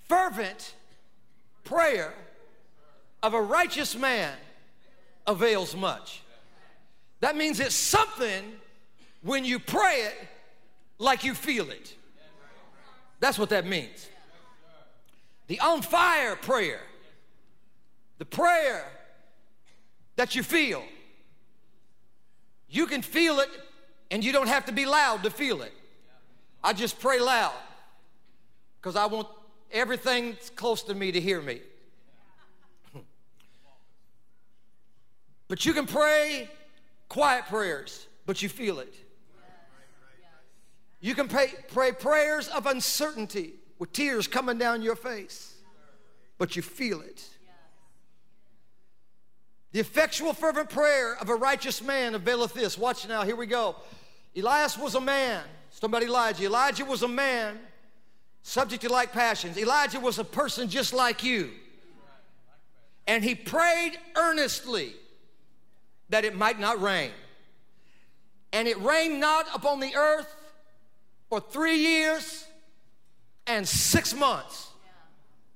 fervent 0.09 0.75
prayer 1.62 2.12
of 3.23 3.35
a 3.35 3.40
righteous 3.40 3.97
man 3.97 4.35
avails 5.27 5.75
much. 5.75 6.23
That 7.21 7.37
means 7.37 7.61
it's 7.61 7.75
something 7.75 8.45
when 9.23 9.45
you 9.45 9.59
pray 9.59 10.09
it 10.09 10.29
like 10.99 11.25
you 11.25 11.35
feel 11.35 11.71
it. 11.71 11.95
That's 13.21 13.38
what 13.38 13.49
that 13.51 13.67
means. 13.67 14.09
The 15.47 15.61
on 15.61 15.83
fire 15.83 16.37
prayer, 16.37 16.81
the 18.19 18.25
prayer 18.25 18.85
that 20.17 20.35
you 20.35 20.43
feel. 20.43 20.83
You 22.75 22.87
can 22.87 23.03
feel 23.03 23.39
it, 23.39 23.49
and 24.11 24.25
you 24.25 24.33
don't 24.33 24.49
have 24.49 24.67
to 24.67 24.73
be 24.73 24.85
loud 24.85 25.23
to 25.23 25.31
feel 25.31 25.63
it. 25.63 25.73
I 26.63 26.73
just 26.73 26.99
pray 26.99 27.21
loud 27.21 27.55
because 28.81 28.97
I 28.97 29.07
want 29.07 29.29
everything 29.71 30.37
close 30.57 30.83
to 30.85 30.95
me 30.95 31.13
to 31.13 31.21
hear 31.21 31.41
me. 31.41 31.61
but 35.49 35.65
you 35.65 35.73
can 35.73 35.87
pray 35.87 36.51
quiet 37.09 37.47
prayers, 37.47 38.09
but 38.27 38.43
you 38.43 38.49
feel 38.49 38.81
it. 38.81 38.93
You 41.01 41.15
can 41.15 41.29
pray, 41.29 41.53
pray 41.73 41.93
prayers 41.93 42.49
of 42.49 42.67
uncertainty 42.67 43.53
with 43.79 43.93
tears 43.93 44.27
coming 44.27 44.59
down 44.59 44.83
your 44.83 44.97
face, 44.97 45.55
but 46.39 46.57
you 46.57 46.63
feel 46.63 47.03
it. 47.03 47.25
The 49.75 49.81
effectual, 49.81 50.35
fervent 50.35 50.71
prayer 50.71 51.17
of 51.21 51.29
a 51.31 51.35
righteous 51.35 51.83
man 51.83 52.15
availeth 52.15 52.55
this. 52.55 52.79
Watch 52.79 53.09
now, 53.09 53.25
here 53.25 53.35
we 53.35 53.47
go. 53.47 53.75
Elias 54.37 54.79
was 54.79 54.95
a 54.95 55.01
man. 55.01 55.43
Somebody 55.71 56.07
Elijah. 56.07 56.45
Elijah 56.45 56.85
was 56.85 57.03
a 57.03 57.09
man 57.09 57.59
subject 58.45 58.83
to 58.83 58.89
like 58.89 59.13
passions. 59.13 59.59
Elijah 59.59 59.99
was 59.99 60.21
a 60.21 60.25
person 60.25 60.69
just 60.69 60.95
like 60.95 61.25
you. 61.25 61.51
And 63.09 63.25
he 63.25 63.35
prayed 63.35 63.99
earnestly 64.15 64.93
that 66.09 66.25
it 66.25 66.37
might 66.37 66.61
not 66.61 66.81
rain. 66.81 67.11
And 68.53 68.69
it 68.69 68.81
rained 68.81 69.19
not 69.19 69.49
upon 69.53 69.81
the 69.81 69.97
earth 69.97 70.33
for 71.29 71.41
three 71.41 71.79
years 71.79 72.47
and 73.49 73.67
six 73.67 74.15
months. 74.15 74.69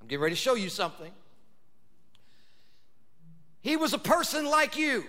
I'm 0.01 0.07
getting 0.07 0.21
ready 0.21 0.35
to 0.35 0.41
show 0.41 0.55
you 0.55 0.67
something. 0.67 1.13
He 3.61 3.75
was 3.75 3.93
a 3.93 3.97
person 3.97 4.45
like 4.45 4.77
you. 4.77 5.05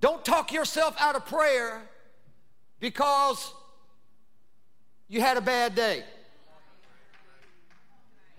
Don't 0.00 0.24
talk 0.24 0.52
yourself 0.52 0.96
out 0.98 1.14
of 1.14 1.26
prayer 1.26 1.82
because 2.80 3.52
you 5.08 5.20
had 5.20 5.36
a 5.36 5.40
bad 5.40 5.74
day. 5.74 6.04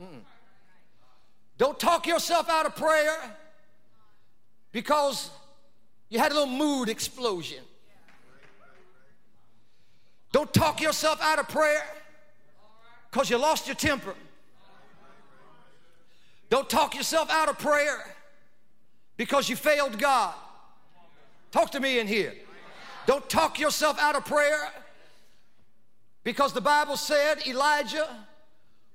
Mm-mm. 0.02 0.22
Don't 1.58 1.80
talk 1.80 2.08
yourself 2.08 2.50
out 2.50 2.66
of 2.66 2.76
prayer 2.76 3.16
because 4.72 5.30
you 6.10 6.18
had 6.18 6.32
a 6.32 6.34
little 6.34 6.52
mood 6.52 6.90
explosion. 6.90 7.64
Don't 10.32 10.52
talk 10.54 10.82
yourself 10.82 11.22
out 11.22 11.40
of 11.40 11.48
prayer 11.48 11.84
because 13.10 13.30
you 13.30 13.38
lost 13.38 13.68
your 13.68 13.76
temper. 13.76 14.16
Don't 16.52 16.70
talk 16.70 16.96
yourself 16.96 17.32
out 17.32 17.48
of 17.48 17.58
prayer 17.58 18.14
because 19.16 19.48
you 19.48 19.56
failed 19.56 19.98
God. 19.98 20.34
Talk 21.50 21.72
to 21.72 21.80
me 21.80 21.98
in 21.98 22.08
here. 22.08 22.34
Don't 23.06 23.28
talk 23.30 23.58
yourself 23.58 23.98
out 23.98 24.18
of 24.18 24.26
prayer 24.26 24.70
because 26.26 26.52
the 26.52 26.60
Bible 26.60 26.98
said 26.98 27.48
Elijah 27.48 28.06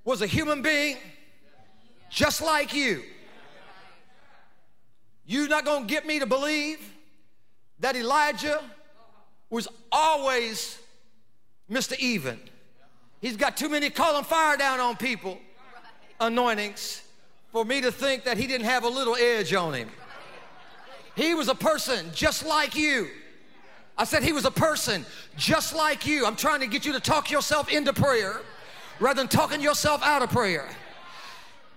was 0.04 0.20
a 0.20 0.26
human 0.26 0.60
being 0.60 0.98
just 2.10 2.42
like 2.42 2.74
you. 2.74 3.02
You're 5.24 5.48
not 5.48 5.64
going 5.64 5.86
to 5.86 5.88
get 5.88 6.06
me 6.06 6.18
to 6.18 6.26
believe 6.26 6.78
that 7.80 7.96
Elijah 7.96 8.62
was 9.48 9.66
always 9.90 10.78
Mr. 11.70 11.98
Even. 11.98 12.38
He's 13.22 13.38
got 13.38 13.56
too 13.56 13.70
many 13.70 13.88
calling 13.88 14.24
fire 14.24 14.58
down 14.58 14.78
on 14.78 14.98
people 14.98 15.38
anointings 16.20 17.02
for 17.56 17.64
me 17.64 17.80
to 17.80 17.90
think 17.90 18.24
that 18.24 18.36
he 18.36 18.46
didn't 18.46 18.66
have 18.66 18.84
a 18.84 18.88
little 18.88 19.16
edge 19.16 19.54
on 19.54 19.72
him. 19.72 19.88
He 21.14 21.32
was 21.32 21.48
a 21.48 21.54
person 21.54 22.10
just 22.12 22.44
like 22.44 22.76
you. 22.76 23.08
I 23.96 24.04
said 24.04 24.22
he 24.22 24.34
was 24.34 24.44
a 24.44 24.50
person 24.50 25.06
just 25.38 25.74
like 25.74 26.06
you. 26.06 26.26
I'm 26.26 26.36
trying 26.36 26.60
to 26.60 26.66
get 26.66 26.84
you 26.84 26.92
to 26.92 27.00
talk 27.00 27.30
yourself 27.30 27.72
into 27.72 27.94
prayer 27.94 28.42
rather 29.00 29.22
than 29.22 29.28
talking 29.28 29.62
yourself 29.62 30.02
out 30.02 30.20
of 30.20 30.28
prayer. 30.28 30.68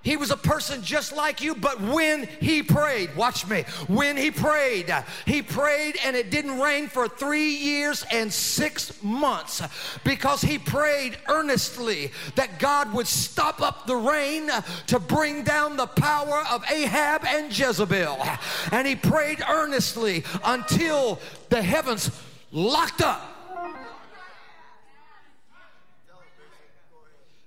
He 0.02 0.16
was 0.16 0.32
a 0.32 0.38
person 0.38 0.82
just 0.82 1.14
like 1.14 1.42
you, 1.42 1.54
but 1.54 1.82
when 1.82 2.26
he 2.40 2.64
prayed, 2.64 3.14
watch 3.18 3.46
me, 3.46 3.64
when 3.88 4.16
he 4.16 4.32
prayed, 4.32 4.94
he 5.26 5.42
prayed 5.42 5.98
and 6.06 6.16
it 6.16 6.32
didn't 6.32 6.58
rain 6.58 6.88
for 6.88 7.10
three 7.10 7.50
years 7.50 8.06
and 8.10 8.32
six 8.32 9.04
months 9.04 9.62
because 10.06 10.42
he 10.42 10.58
prayed 10.58 11.18
earnestly 11.28 12.14
that 12.36 12.60
God 12.60 12.94
would 12.94 13.08
stop 13.08 13.62
up 13.62 13.88
the 13.88 13.98
rain 13.98 14.50
to 14.88 15.00
bring 15.00 15.44
down 15.44 15.76
the 15.76 15.88
power 15.88 16.46
of 16.50 16.64
Ahab 16.72 17.26
and 17.28 17.58
Jezebel. 17.58 18.26
And 18.72 18.88
he 18.88 18.96
prayed 18.96 19.44
earnestly 19.50 20.24
until 20.46 21.20
the 21.50 21.62
heavens 21.62 22.10
locked 22.54 23.02
up. 23.02 23.22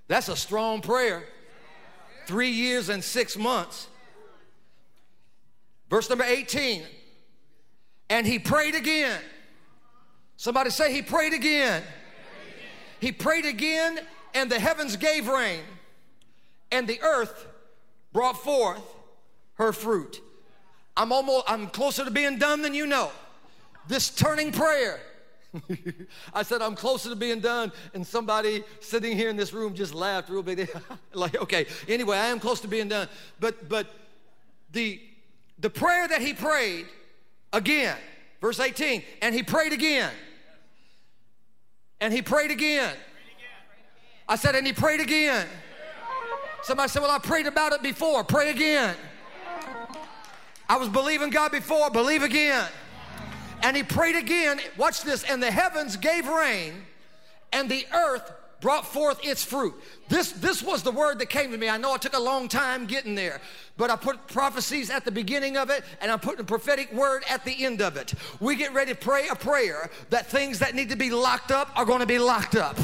That's 0.07 0.29
a 0.29 0.35
strong 0.35 0.81
prayer 0.81 1.23
three 2.27 2.49
years 2.49 2.89
and 2.89 3.03
six 3.03 3.37
months. 3.37 3.87
Verse 5.89 6.09
number 6.09 6.23
18. 6.23 6.83
And 8.09 8.25
he 8.25 8.39
prayed 8.39 8.75
again. 8.75 9.19
Somebody 10.37 10.69
say, 10.69 10.93
He 10.93 11.01
prayed 11.01 11.33
again. 11.33 11.83
He 12.99 13.11
prayed 13.11 13.45
again, 13.45 13.99
and 14.33 14.49
the 14.49 14.59
heavens 14.59 14.95
gave 14.95 15.27
rain, 15.27 15.59
and 16.71 16.87
the 16.87 17.01
earth 17.01 17.47
brought 18.13 18.41
forth 18.41 18.81
her 19.55 19.73
fruit. 19.73 20.21
I'm 20.95 21.11
almost, 21.11 21.45
I'm 21.47 21.67
closer 21.67 22.05
to 22.05 22.11
being 22.11 22.37
done 22.37 22.61
than 22.61 22.73
you 22.73 22.85
know. 22.85 23.11
This 23.87 24.09
turning 24.09 24.51
prayer 24.51 25.01
I 26.33 26.43
said, 26.43 26.61
I'm 26.61 26.75
closer 26.75 27.09
to 27.09 27.15
being 27.15 27.39
done. 27.39 27.71
And 27.93 28.05
somebody 28.05 28.63
sitting 28.79 29.17
here 29.17 29.29
in 29.29 29.37
this 29.37 29.53
room 29.53 29.73
just 29.73 29.93
laughed 29.93 30.29
real 30.29 30.43
big. 30.43 30.69
like, 31.13 31.35
okay, 31.41 31.65
anyway, 31.87 32.17
I 32.17 32.27
am 32.27 32.39
close 32.39 32.59
to 32.61 32.67
being 32.67 32.87
done. 32.87 33.07
But, 33.39 33.69
but 33.69 33.87
the, 34.71 35.01
the 35.59 35.69
prayer 35.69 36.07
that 36.07 36.21
he 36.21 36.33
prayed 36.33 36.85
again, 37.51 37.97
verse 38.41 38.59
18, 38.59 39.03
and 39.21 39.33
he 39.33 39.43
prayed 39.43 39.73
again. 39.73 40.11
And 41.99 42.13
he 42.13 42.21
prayed 42.21 42.51
again. 42.51 42.93
I 44.27 44.35
said, 44.35 44.55
and 44.55 44.65
he 44.65 44.73
prayed 44.73 44.99
again. 44.99 45.47
Somebody 46.63 46.89
said, 46.89 47.01
well, 47.01 47.11
I 47.11 47.19
prayed 47.19 47.45
about 47.45 47.73
it 47.73 47.83
before. 47.83 48.23
Pray 48.23 48.49
again. 48.49 48.95
I 50.67 50.77
was 50.77 50.89
believing 50.89 51.29
God 51.29 51.51
before, 51.51 51.89
believe 51.89 52.23
again. 52.23 52.65
And 53.63 53.77
he 53.77 53.83
prayed 53.83 54.17
again, 54.17 54.59
watch 54.77 55.01
this, 55.03 55.23
and 55.23 55.41
the 55.41 55.49
heavens 55.49 55.95
gave 55.95 56.27
rain, 56.27 56.73
and 57.53 57.69
the 57.69 57.87
earth 57.93 58.29
brought 58.63 58.87
forth 58.87 59.19
its 59.25 59.43
fruit. 59.43 59.75
This, 60.07 60.31
this 60.31 60.63
was 60.63 60.83
the 60.83 60.91
word 60.91 61.19
that 61.19 61.29
came 61.29 61.51
to 61.51 61.57
me. 61.57 61.67
I 61.67 61.77
know 61.77 61.95
it 61.95 62.01
took 62.01 62.15
a 62.15 62.19
long 62.19 62.47
time 62.47 62.85
getting 62.85 63.13
there, 63.13 63.41
but 63.75 63.89
I 63.89 63.97
put 63.97 64.27
prophecies 64.27 64.89
at 64.89 65.03
the 65.03 65.11
beginning 65.11 65.57
of 65.57 65.69
it 65.69 65.83
and 66.01 66.09
I'm 66.09 66.19
putting 66.19 66.39
a 66.39 66.45
prophetic 66.45 66.93
word 66.93 67.23
at 67.29 67.43
the 67.43 67.65
end 67.65 67.81
of 67.81 67.97
it. 67.97 68.13
We 68.39 68.55
get 68.55 68.73
ready 68.73 68.93
to 68.93 68.97
pray 68.97 69.27
a 69.27 69.35
prayer 69.35 69.89
that 70.11 70.27
things 70.27 70.59
that 70.59 70.75
need 70.75 70.89
to 70.91 70.95
be 70.95 71.09
locked 71.09 71.51
up 71.51 71.71
are 71.75 71.83
going 71.83 71.99
to 71.99 72.05
be 72.05 72.19
locked 72.19 72.55
up 72.55 72.77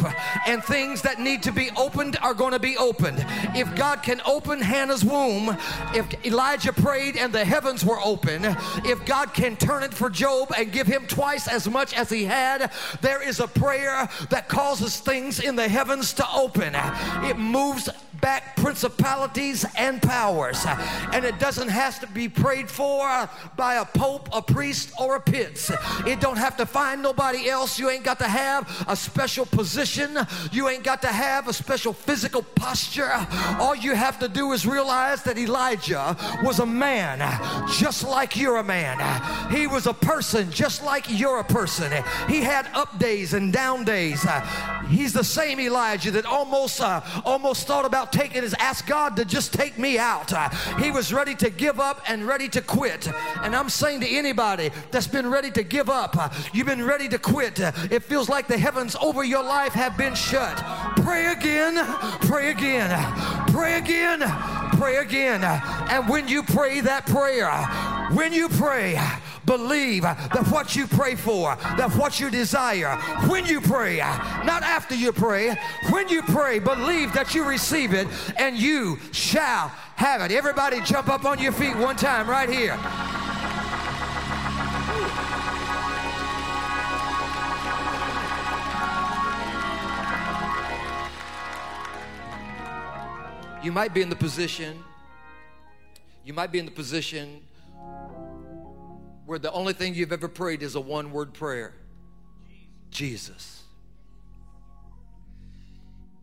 and 0.48 0.62
things 0.63 1.02
that 1.04 1.20
need 1.20 1.44
to 1.44 1.54
be 1.54 1.70
opened 1.78 2.18
are 2.22 2.34
going 2.34 2.54
to 2.54 2.60
be 2.60 2.76
opened. 2.76 3.24
If 3.56 3.74
God 3.76 4.04
can 4.04 4.22
open 4.26 4.60
Hannah's 4.60 5.06
womb, 5.06 5.56
if 5.94 6.26
Elijah 6.26 6.74
prayed 6.74 7.15
and 7.15 7.32
the 7.32 7.46
heavens 7.46 7.86
were 7.86 8.00
open, 8.04 8.44
if 8.84 9.06
God 9.06 9.34
can 9.34 9.56
turn 9.56 9.84
it 9.84 9.94
for 9.94 10.10
Job 10.10 10.52
and 10.58 10.74
give 10.74 10.88
him 10.88 11.06
twice 11.08 11.48
as 11.48 11.70
much 11.70 11.94
as 11.94 12.10
he 12.10 12.26
had, 12.26 12.72
there 13.00 13.22
is 13.22 13.39
a 13.39 13.48
prayer 13.48 14.10
that 14.30 14.50
causes 14.50 15.00
things 15.00 15.39
in 15.39 15.56
the 15.56 15.69
heavens 15.70 16.14
to 16.14 16.26
open. 16.34 16.76
It 17.24 17.38
moves 17.38 17.90
back 18.22 18.56
principalities 18.56 19.66
and 19.78 20.02
powers. 20.02 20.66
And 21.14 21.26
it 21.26 21.40
doesn't 21.40 21.70
have 21.70 22.00
to 22.02 22.08
be 22.08 22.30
prayed 22.30 22.70
for 22.70 23.30
by 23.56 23.76
a 23.76 23.86
pope, 23.86 24.30
a 24.34 24.42
priest, 24.42 24.92
or 25.00 25.16
a 25.16 25.22
pitts. 25.22 25.72
It 26.06 26.20
don't 26.20 26.38
have 26.38 26.58
to 26.58 26.66
find 26.66 27.02
nobody 27.02 27.50
else. 27.50 27.80
You 27.80 27.90
ain't 27.90 28.04
got 28.04 28.20
to 28.20 28.28
have 28.28 28.86
a 28.88 28.96
special 28.96 29.46
position. 29.46 30.18
You 30.52 30.70
ain't 30.70 30.84
got 30.84 31.02
to 31.04 31.08
have 31.08 31.48
a 31.48 31.54
special 31.54 31.94
physical 31.94 32.42
posture. 32.42 33.12
All 33.60 33.76
you 33.76 33.96
have 33.96 34.20
to 34.20 34.28
do 34.28 34.52
is 34.52 34.66
realize 34.66 35.24
that 35.24 35.38
Elijah 35.38 36.16
was 36.44 36.60
a 36.60 36.66
man 36.66 37.20
just 37.78 38.08
like 38.08 38.36
you're 38.36 38.58
a 38.58 38.64
man. 38.64 39.00
He 39.52 39.68
was 39.68 39.88
a 39.88 39.94
person 39.94 40.52
just 40.52 40.84
like 40.84 41.06
you're 41.10 41.40
a 41.40 41.44
person. 41.44 41.92
He 42.28 42.42
had 42.42 42.68
up 42.74 43.00
days 43.00 43.34
and 43.34 43.52
down 43.52 43.84
days. 43.84 44.26
He's 44.90 45.14
the 45.14 45.24
same 45.24 45.60
Elijah 45.60 46.12
that 46.12 46.26
almost 46.26 46.82
uh, 46.82 47.02
almost 47.26 47.68
thought 47.68 47.86
about 47.86 48.09
taking 48.12 48.41
his 48.41 48.54
ask 48.56 48.86
God 48.88 49.15
to 49.17 49.26
just 49.26 49.54
take 49.54 49.78
me 49.78 49.98
out. 49.98 50.32
He 50.80 50.91
was 50.91 51.13
ready 51.13 51.36
to 51.36 51.50
give 51.50 51.80
up 51.80 52.02
and 52.08 52.26
ready 52.28 52.48
to 52.50 52.62
quit. 52.62 53.08
And 53.41 53.56
I'm 53.56 53.69
saying 53.69 54.02
to 54.02 54.08
anybody 54.08 54.72
that's 54.91 55.08
been 55.08 55.30
ready 55.30 55.52
to 55.52 55.63
give 55.63 55.89
up, 55.89 56.15
you've 56.54 56.67
been 56.67 56.86
ready 56.86 57.08
to 57.10 57.19
quit. 57.19 57.60
It 57.60 58.04
feels 58.04 58.30
like 58.30 58.48
the 58.48 58.58
heavens 58.58 58.95
over 59.02 59.24
your 59.24 59.43
life 59.43 59.74
have 59.74 59.98
been 59.98 60.15
shut. 60.15 60.58
Pray 61.04 61.32
again, 61.32 61.76
pray 62.22 62.52
again, 62.52 62.89
pray 63.48 63.78
again, 63.78 64.19
pray 64.78 64.98
again. 64.98 65.43
And 65.43 66.08
when 66.10 66.28
you 66.28 66.43
pray 66.43 66.82
that 66.82 67.06
prayer, 67.06 67.52
when 68.15 68.34
you 68.34 68.50
pray, 68.50 69.00
believe 69.50 70.04
that 70.04 70.48
what 70.52 70.76
you 70.76 70.86
pray 70.86 71.16
for, 71.16 71.56
that 71.76 71.92
what 71.96 72.20
you 72.20 72.30
desire, 72.30 72.96
when 73.28 73.48
you 73.48 73.60
pray, 73.60 73.98
not 73.98 74.62
after 74.62 74.94
you 74.94 75.12
pray, 75.12 75.56
when 75.90 76.08
you 76.08 76.22
pray, 76.22 76.60
believe 76.60 77.12
that 77.14 77.34
you 77.34 77.44
receive 77.44 77.96
it 77.96 78.08
and 78.38 78.56
you 78.56 79.00
shall 79.12 79.70
have 79.96 80.22
it. 80.22 80.32
Everybody 80.32 80.82
jump 80.82 81.10
up 81.10 81.26
on 81.26 81.40
your 81.40 81.52
feet 81.52 81.76
one 81.76 81.96
time 81.96 82.30
right 82.30 82.48
here. 82.48 82.78
You 93.64 93.72
might 93.72 93.96
be 93.96 94.04
in 94.04 94.10
the 94.10 94.16
position, 94.16 94.84
you 96.24 96.34
might 96.34 96.52
be 96.52 96.60
in 96.60 96.66
the 96.66 96.72
position 96.72 97.42
where 99.30 99.38
the 99.38 99.52
only 99.52 99.74
thing 99.74 99.94
you've 99.94 100.12
ever 100.12 100.28
prayed 100.28 100.63
is 100.63 100.74
a 100.74 100.82
one 100.82 101.12
word 101.12 101.36
prayer 101.36 101.76
Jesus. 102.89 103.62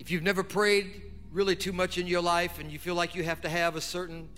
If 0.01 0.11
you've 0.11 0.25
never 0.25 0.43
prayed 0.43 1.03
really 1.31 1.55
too 1.55 1.73
much 1.73 1.99
in 1.99 2.09
your 2.09 2.21
life 2.21 2.59
and 2.59 2.69
you 2.69 2.81
feel 2.81 2.97
like 2.97 3.15
you 3.15 3.23
have 3.23 3.41
to 3.43 3.49
have 3.49 3.77
a 3.77 3.81
certain 3.81 4.29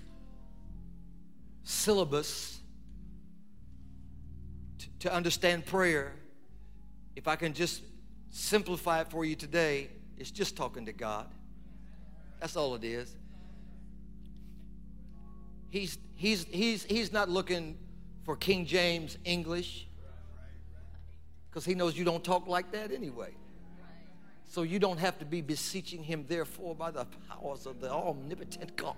syllabus 1.65 2.59
to, 4.81 4.87
to 4.99 5.15
understand 5.15 5.65
prayer, 5.65 6.13
if 7.17 7.27
I 7.27 7.37
can 7.37 7.55
just 7.55 7.83
simplify 8.29 9.01
it 9.01 9.09
for 9.09 9.25
you 9.25 9.35
today, 9.35 9.89
it's 10.19 10.31
just 10.31 10.57
talking 10.59 10.85
to 10.85 10.93
God. 10.93 11.27
That's 12.39 12.55
all 12.55 12.75
it 12.75 12.85
is. 12.85 13.17
He's, 15.71 15.97
he's, 16.17 16.45
he's, 16.51 16.85
he's 16.85 17.11
not 17.15 17.31
looking 17.31 17.79
for 18.29 18.37
King 18.37 18.67
James 18.67 19.17
English 19.25 19.87
because 21.49 21.65
he 21.65 21.75
knows 21.75 21.97
you 21.97 22.05
don't 22.05 22.23
talk 22.23 22.47
like 22.47 22.71
that 22.73 22.93
anyway. 22.93 23.31
So 24.49 24.65
you 24.65 24.79
don't 24.79 24.99
have 24.99 25.19
to 25.21 25.25
be 25.25 25.41
beseeching 25.41 26.03
him, 26.03 26.27
therefore, 26.29 26.75
by 26.75 26.91
the 26.91 27.07
powers 27.31 27.65
of 27.65 27.81
the 27.81 27.91
omnipotent 27.91 28.77
God. 28.77 28.97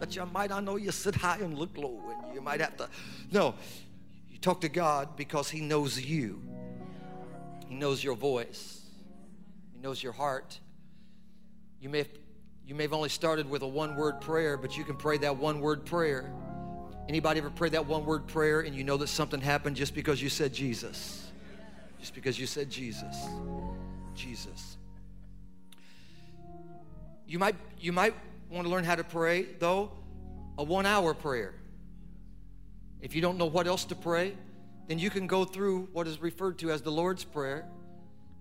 that 0.00 0.14
you 0.14 0.26
might, 0.26 0.52
I 0.52 0.60
know 0.60 0.76
you 0.76 0.92
sit 0.92 1.14
high 1.14 1.38
and 1.38 1.58
look 1.58 1.78
low, 1.78 1.98
and 2.10 2.34
you 2.34 2.42
might 2.42 2.60
have 2.60 2.76
to. 2.76 2.90
No, 3.32 3.54
you 4.28 4.36
talk 4.36 4.60
to 4.60 4.68
God 4.68 5.16
because 5.16 5.48
he 5.48 5.62
knows 5.62 5.98
you, 5.98 6.42
he 7.68 7.74
knows 7.74 8.04
your 8.04 8.16
voice, 8.16 8.82
he 9.72 9.80
knows 9.80 10.02
your 10.02 10.12
heart. 10.12 10.60
You 11.80 11.88
may 11.88 11.98
have, 11.98 12.08
you 12.66 12.74
may 12.74 12.82
have 12.82 12.92
only 12.92 13.08
started 13.08 13.48
with 13.48 13.62
a 13.62 13.66
one 13.66 13.96
word 13.96 14.20
prayer, 14.20 14.58
but 14.58 14.76
you 14.76 14.84
can 14.84 14.96
pray 14.96 15.16
that 15.16 15.38
one 15.38 15.60
word 15.60 15.86
prayer 15.86 16.30
Anybody 17.08 17.40
ever 17.40 17.50
pray 17.50 17.70
that 17.70 17.86
one 17.86 18.04
word 18.04 18.26
prayer 18.26 18.60
and 18.60 18.74
you 18.74 18.84
know 18.84 18.98
that 18.98 19.06
something 19.06 19.40
happened 19.40 19.76
just 19.76 19.94
because 19.94 20.20
you 20.22 20.28
said 20.28 20.52
Jesus? 20.52 21.30
Just 21.98 22.14
because 22.14 22.38
you 22.38 22.46
said 22.46 22.68
Jesus. 22.68 23.16
Jesus. 24.14 24.76
You 27.26 27.38
might 27.38 27.56
you 27.80 27.92
might 27.92 28.14
want 28.50 28.66
to 28.66 28.70
learn 28.70 28.84
how 28.84 28.94
to 28.94 29.04
pray 29.04 29.46
though 29.58 29.90
a 30.58 30.62
1 30.62 30.84
hour 30.84 31.14
prayer. 31.14 31.54
If 33.00 33.14
you 33.14 33.22
don't 33.22 33.38
know 33.38 33.46
what 33.46 33.66
else 33.66 33.84
to 33.86 33.94
pray, 33.94 34.36
then 34.86 34.98
you 34.98 35.08
can 35.08 35.26
go 35.26 35.44
through 35.44 35.88
what 35.92 36.06
is 36.06 36.20
referred 36.20 36.58
to 36.58 36.70
as 36.72 36.82
the 36.82 36.90
Lord's 36.90 37.24
prayer. 37.24 37.64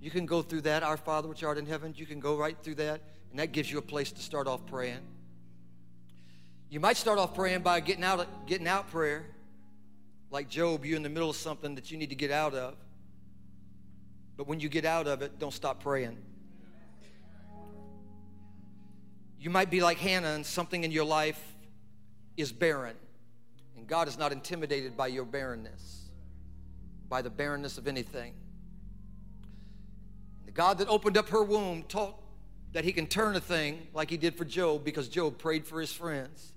You 0.02 0.12
can 0.12 0.26
go 0.26 0.42
through 0.42 0.62
that, 0.62 0.84
Our 0.84 0.98
Father 0.98 1.28
which 1.28 1.44
art 1.44 1.58
in 1.58 1.66
heaven. 1.66 1.94
You 1.96 2.06
can 2.06 2.20
go 2.20 2.36
right 2.36 2.58
through 2.64 2.76
that, 2.76 3.02
and 3.30 3.40
that 3.40 3.52
gives 3.52 3.72
you 3.72 3.78
a 3.78 3.82
place 3.82 4.12
to 4.12 4.22
start 4.22 4.48
off 4.48 4.66
praying. 4.66 5.00
You 6.70 6.82
might 6.82 6.98
start 6.98 7.18
off 7.18 7.34
praying 7.34 7.62
by 7.62 7.80
getting 7.80 8.04
out, 8.04 8.46
getting 8.46 8.68
out 8.68 8.92
prayer. 8.92 9.26
Like 10.30 10.50
Job, 10.50 10.84
you're 10.84 10.98
in 10.98 11.04
the 11.04 11.10
middle 11.10 11.30
of 11.30 11.38
something 11.38 11.76
that 11.76 11.92
you 11.92 11.98
need 11.98 12.10
to 12.10 12.16
get 12.16 12.32
out 12.32 12.54
of. 12.54 12.76
But 14.36 14.48
when 14.48 14.60
you 14.60 14.68
get 14.68 14.84
out 14.84 15.08
of 15.08 15.22
it, 15.22 15.40
don't 15.40 15.54
stop 15.54 15.82
praying. 15.82 16.18
You 19.40 19.50
might 19.50 19.70
be 19.70 19.80
like 19.80 19.98
Hannah, 19.98 20.30
and 20.30 20.46
something 20.46 20.84
in 20.84 20.92
your 20.92 21.06
life 21.06 21.42
is 22.36 22.52
barren. 22.52 22.96
And 23.78 23.88
God 23.88 24.08
is 24.10 24.18
not 24.18 24.34
intimidated 24.34 24.98
by 24.98 25.08
your 25.08 25.24
barrenness, 25.24 26.10
by 27.08 27.22
the 27.22 27.30
barrenness 27.30 27.78
of 27.78 27.88
anything. 27.88 28.34
The 30.46 30.52
God 30.52 30.80
that 30.80 30.90
opened 30.90 31.18
up 31.18 31.30
her 31.30 31.44
womb 31.44 31.84
taught 31.84 32.20
that 32.74 32.84
he 32.84 32.92
can 32.92 33.08
turn 33.08 33.36
a 33.36 33.40
thing 33.40 33.88
like 33.94 34.10
he 34.10 34.18
did 34.18 34.36
for 34.36 34.44
Job 34.44 34.84
because 34.84 35.08
Job 35.08 35.38
prayed 35.38 35.66
for 35.66 35.80
his 35.80 35.94
friends. 35.94 36.54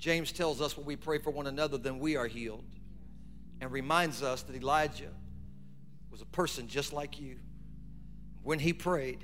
James 0.00 0.32
tells 0.32 0.62
us 0.62 0.76
when 0.76 0.86
we 0.86 0.96
pray 0.96 1.18
for 1.18 1.30
one 1.30 1.46
another, 1.46 1.76
then 1.76 1.98
we 1.98 2.16
are 2.16 2.26
healed. 2.26 2.64
And 3.60 3.70
reminds 3.70 4.22
us 4.22 4.42
that 4.42 4.56
Elijah 4.56 5.12
was 6.10 6.22
a 6.22 6.26
person 6.26 6.66
just 6.66 6.94
like 6.94 7.20
you. 7.20 7.36
When 8.42 8.58
he 8.58 8.72
prayed, 8.72 9.22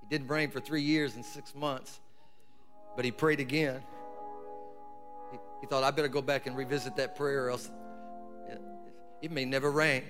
he 0.00 0.08
didn't 0.10 0.26
rain 0.26 0.50
for 0.50 0.58
three 0.58 0.82
years 0.82 1.14
and 1.14 1.24
six 1.24 1.54
months, 1.54 2.00
but 2.96 3.04
he 3.04 3.12
prayed 3.12 3.38
again. 3.38 3.80
He, 5.30 5.38
he 5.60 5.66
thought, 5.68 5.84
I 5.84 5.92
better 5.92 6.08
go 6.08 6.20
back 6.20 6.48
and 6.48 6.56
revisit 6.56 6.96
that 6.96 7.14
prayer, 7.14 7.46
or 7.46 7.50
else 7.50 7.70
it, 8.48 8.60
it 9.22 9.30
may 9.30 9.44
never 9.44 9.70
rain. 9.70 10.02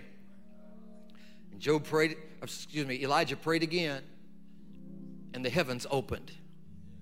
And 1.52 1.60
Job 1.60 1.84
prayed, 1.84 2.16
excuse 2.42 2.86
me, 2.86 3.02
Elijah 3.02 3.36
prayed 3.36 3.62
again, 3.62 4.02
and 5.34 5.44
the 5.44 5.50
heavens 5.50 5.86
opened. 5.90 6.32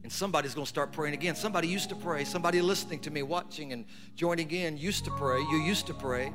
And 0.02 0.10
somebody's 0.10 0.54
going 0.54 0.64
to 0.64 0.68
start 0.68 0.92
praying 0.92 1.14
again. 1.14 1.36
Somebody 1.36 1.68
used 1.68 1.88
to 1.90 1.94
pray. 1.94 2.24
Somebody 2.24 2.60
listening 2.60 2.98
to 3.00 3.10
me, 3.10 3.22
watching 3.22 3.72
and 3.72 3.84
joining 4.16 4.50
in 4.50 4.76
used 4.76 5.04
to 5.04 5.10
pray. 5.12 5.38
You 5.38 5.58
used 5.58 5.86
to 5.86 5.94
pray, 5.94 6.32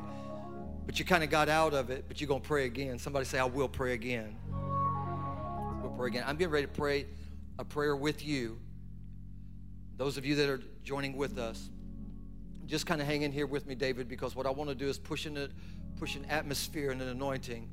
but 0.86 1.00
you 1.00 1.06
kind 1.06 1.24
of 1.24 1.30
got 1.30 1.50
out 1.50 1.74
of 1.74 1.90
it, 1.90 2.06
but 2.08 2.22
you're 2.22 2.30
going 2.30 2.42
to 2.42 2.48
pray 2.48 2.66
again. 2.66 2.98
Somebody 2.98 3.26
say, 3.26 3.40
I 3.40 3.46
will 3.46 3.68
pray 3.68 3.94
again. 3.94 4.38
We'll 5.82 5.94
pray 5.98 6.08
again. 6.08 6.24
I'm 6.26 6.38
getting 6.38 6.54
ready 6.54 6.68
to 6.68 6.72
pray 6.72 7.08
a 7.60 7.66
prayer 7.66 7.96
with 7.96 8.26
you. 8.26 8.58
Those 9.98 10.18
of 10.18 10.26
you 10.26 10.36
that 10.36 10.48
are 10.48 10.62
joining 10.84 11.18
with 11.18 11.38
us, 11.38 11.70
just 12.68 12.86
kind 12.86 13.02
of 13.02 13.08
hang 13.08 13.24
in 13.24 13.32
here 13.32 13.48
with 13.48 13.66
me, 13.66 13.76
David, 13.76 14.08
because 14.08 14.36
what 14.36 14.46
I 14.46 14.52
want 14.52 14.70
to 14.70 14.76
do 14.76 14.88
is 14.88 14.98
push, 14.98 15.28
push 15.98 16.16
an 16.16 16.26
atmosphere 16.26 16.92
and 16.92 17.02
an 17.02 17.10
anointing 17.10 17.70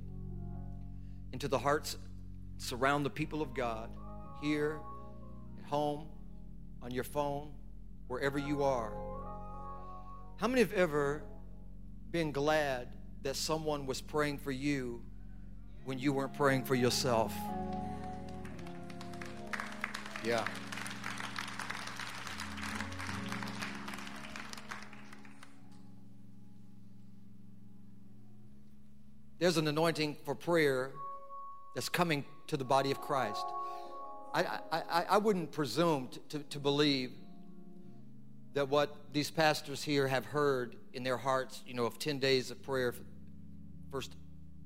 into 1.33 1.49
the 1.49 1.59
hearts, 1.59 1.97
surround 2.59 3.05
the 3.05 3.11
people 3.11 3.43
of 3.43 3.55
God 3.55 3.91
here 4.41 4.79
home, 5.75 6.07
on 6.83 6.93
your 6.93 7.03
phone, 7.03 7.51
wherever 8.07 8.39
you 8.39 8.63
are. 8.63 8.93
How 10.37 10.47
many 10.47 10.61
have 10.61 10.73
ever 10.73 11.23
been 12.13 12.31
glad 12.31 12.87
that 13.25 13.35
someone 13.35 13.85
was 13.85 14.01
praying 14.01 14.39
for 14.39 14.53
you 14.53 15.03
when 15.85 15.99
you 15.99 16.13
weren't 16.13 16.33
praying 16.33 16.63
for 16.63 16.77
yourself. 16.77 17.35
Yeah. 20.25 20.47
There's 29.41 29.57
an 29.57 29.67
anointing 29.67 30.19
for 30.25 30.37
prayer 30.37 30.93
that's 31.75 31.89
coming 31.89 32.25
to 32.47 32.57
the 32.57 32.65
body 32.65 32.93
of 32.93 33.01
Christ. 33.01 33.45
I, 34.35 34.59
I, 34.73 35.05
I 35.11 35.19
wouldn't 35.19 35.53
presume 35.53 36.09
to, 36.09 36.19
to, 36.31 36.39
to 36.41 36.59
believe 36.59 37.13
that 38.55 38.69
what 38.69 38.95
these 39.13 39.31
pastors 39.31 39.83
here 39.83 40.09
have 40.09 40.25
heard 40.25 40.75
in 40.93 41.05
their 41.05 41.17
hearts, 41.17 41.63
you 41.67 41.75
know, 41.75 41.85
of 41.85 42.01
10 42.01 42.19
days 42.19 42.51
of 42.51 42.61
prayer, 42.61 42.95
first, 43.93 44.17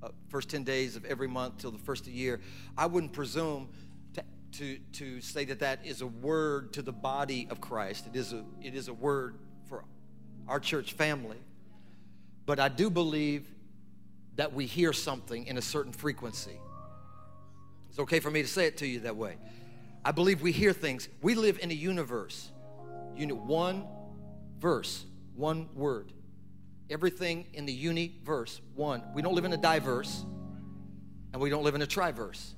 uh, 0.02 0.08
first 0.28 0.48
10 0.48 0.64
days 0.64 0.96
of 0.96 1.04
every 1.04 1.28
month 1.28 1.58
till 1.58 1.70
the 1.70 1.78
first 1.78 2.02
of 2.02 2.12
the 2.12 2.18
year, 2.18 2.40
I 2.78 2.86
wouldn't 2.86 3.12
presume 3.12 3.68
to, 4.14 4.24
to, 4.52 4.78
to 4.92 5.20
say 5.20 5.44
that 5.44 5.60
that 5.60 5.84
is 5.84 6.00
a 6.00 6.06
word 6.06 6.72
to 6.72 6.82
the 6.82 6.92
body 6.92 7.46
of 7.50 7.60
Christ. 7.60 8.06
It 8.06 8.16
is 8.16 8.32
a, 8.32 8.44
it 8.62 8.74
is 8.74 8.88
a 8.88 8.94
word 8.94 9.38
for 9.68 9.84
our 10.46 10.60
church 10.60 10.94
family. 10.94 11.38
But 12.46 12.58
I 12.58 12.70
do 12.70 12.88
believe 12.88 13.46
that 14.36 14.54
we 14.54 14.64
hear 14.64 14.94
something 14.94 15.46
in 15.46 15.58
a 15.58 15.62
certain 15.62 15.92
frequency. 15.92 16.58
It's 17.90 17.98
okay 17.98 18.20
for 18.20 18.30
me 18.30 18.42
to 18.42 18.48
say 18.48 18.66
it 18.66 18.76
to 18.78 18.86
you 18.86 19.00
that 19.00 19.16
way. 19.16 19.36
I 20.08 20.10
believe 20.10 20.40
we 20.40 20.52
hear 20.52 20.72
things. 20.72 21.06
We 21.20 21.34
live 21.34 21.58
in 21.60 21.70
a 21.70 21.74
universe. 21.74 22.50
Unit 23.14 23.36
one 23.36 23.86
verse, 24.58 25.04
one 25.36 25.68
word. 25.74 26.14
Everything 26.88 27.44
in 27.52 27.66
the 27.66 27.74
universe, 27.74 28.62
one. 28.74 29.02
We 29.12 29.20
don't 29.20 29.34
live 29.34 29.44
in 29.44 29.52
a 29.52 29.58
diverse, 29.58 30.24
and 31.34 31.42
we 31.42 31.50
don't 31.50 31.62
live 31.62 31.74
in 31.74 31.82
a 31.82 31.86
triverse. 31.86 32.54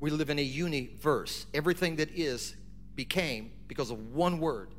We 0.00 0.10
live 0.10 0.28
in 0.28 0.40
a 0.40 0.42
universe. 0.42 1.46
Everything 1.54 1.94
that 1.96 2.10
is 2.18 2.56
became 2.96 3.52
because 3.68 3.92
of 3.92 4.12
one 4.12 4.40
word. 4.40 4.74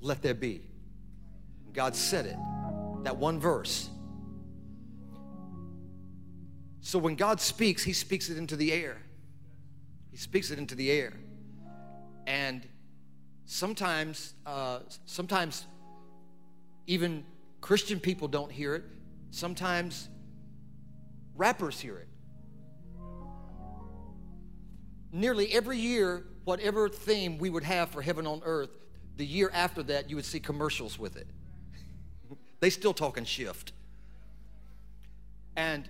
Let 0.00 0.20
there 0.20 0.34
be. 0.34 0.62
God 1.74 1.94
said 1.94 2.26
it. 2.26 2.36
That 3.04 3.16
one 3.16 3.38
verse. 3.38 3.88
So 6.80 6.98
when 6.98 7.14
God 7.14 7.40
speaks, 7.40 7.84
He 7.84 7.92
speaks 7.92 8.30
it 8.30 8.36
into 8.36 8.56
the 8.56 8.72
air. 8.72 9.00
He 10.16 10.22
speaks 10.22 10.50
it 10.50 10.58
into 10.58 10.74
the 10.74 10.90
air. 10.90 11.12
And 12.26 12.66
sometimes, 13.44 14.32
uh, 14.46 14.78
sometimes 15.04 15.66
even 16.86 17.22
Christian 17.60 18.00
people 18.00 18.26
don't 18.26 18.50
hear 18.50 18.74
it. 18.76 18.84
Sometimes 19.30 20.08
rappers 21.34 21.78
hear 21.78 21.98
it. 21.98 22.08
Nearly 25.12 25.52
every 25.52 25.76
year, 25.76 26.24
whatever 26.44 26.88
theme 26.88 27.36
we 27.36 27.50
would 27.50 27.64
have 27.64 27.90
for 27.90 28.00
heaven 28.00 28.26
on 28.26 28.40
earth, 28.42 28.70
the 29.18 29.26
year 29.26 29.50
after 29.52 29.82
that, 29.82 30.08
you 30.08 30.16
would 30.16 30.24
see 30.24 30.40
commercials 30.40 30.98
with 30.98 31.18
it. 31.18 31.26
they 32.60 32.70
still 32.70 32.94
talking 32.94 33.26
shift. 33.26 33.72
And 35.56 35.86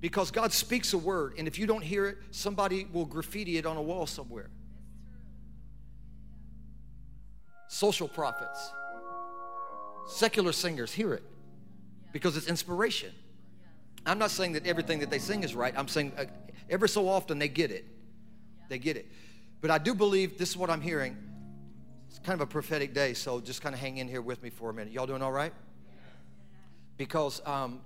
because 0.00 0.30
God 0.30 0.52
speaks 0.52 0.92
a 0.92 0.98
word, 0.98 1.34
and 1.36 1.46
if 1.46 1.58
you 1.58 1.66
don't 1.66 1.82
hear 1.82 2.06
it, 2.06 2.18
somebody 2.30 2.86
will 2.92 3.04
graffiti 3.04 3.58
it 3.58 3.66
on 3.66 3.76
a 3.76 3.82
wall 3.82 4.06
somewhere. 4.06 4.48
Social 7.68 8.08
prophets, 8.08 8.72
secular 10.06 10.52
singers 10.52 10.92
hear 10.92 11.14
it 11.14 11.22
because 12.12 12.36
it's 12.36 12.48
inspiration. 12.48 13.12
I'm 14.06 14.18
not 14.18 14.30
saying 14.30 14.54
that 14.54 14.66
everything 14.66 15.00
that 15.00 15.10
they 15.10 15.18
sing 15.18 15.44
is 15.44 15.54
right. 15.54 15.74
I'm 15.76 15.86
saying 15.86 16.12
uh, 16.16 16.24
every 16.68 16.88
so 16.88 17.08
often 17.08 17.38
they 17.38 17.48
get 17.48 17.70
it. 17.70 17.84
They 18.68 18.78
get 18.78 18.96
it. 18.96 19.06
But 19.60 19.70
I 19.70 19.78
do 19.78 19.94
believe 19.94 20.38
this 20.38 20.48
is 20.48 20.56
what 20.56 20.70
I'm 20.70 20.80
hearing. 20.80 21.16
It's 22.08 22.18
kind 22.18 22.34
of 22.34 22.40
a 22.40 22.50
prophetic 22.50 22.94
day, 22.94 23.12
so 23.14 23.40
just 23.40 23.60
kind 23.62 23.74
of 23.74 23.80
hang 23.80 23.98
in 23.98 24.08
here 24.08 24.22
with 24.22 24.42
me 24.42 24.50
for 24.50 24.70
a 24.70 24.74
minute. 24.74 24.92
Y'all 24.92 25.06
doing 25.06 25.22
all 25.22 25.30
right? 25.30 25.52
Because 26.96 27.40
um, 27.46 27.82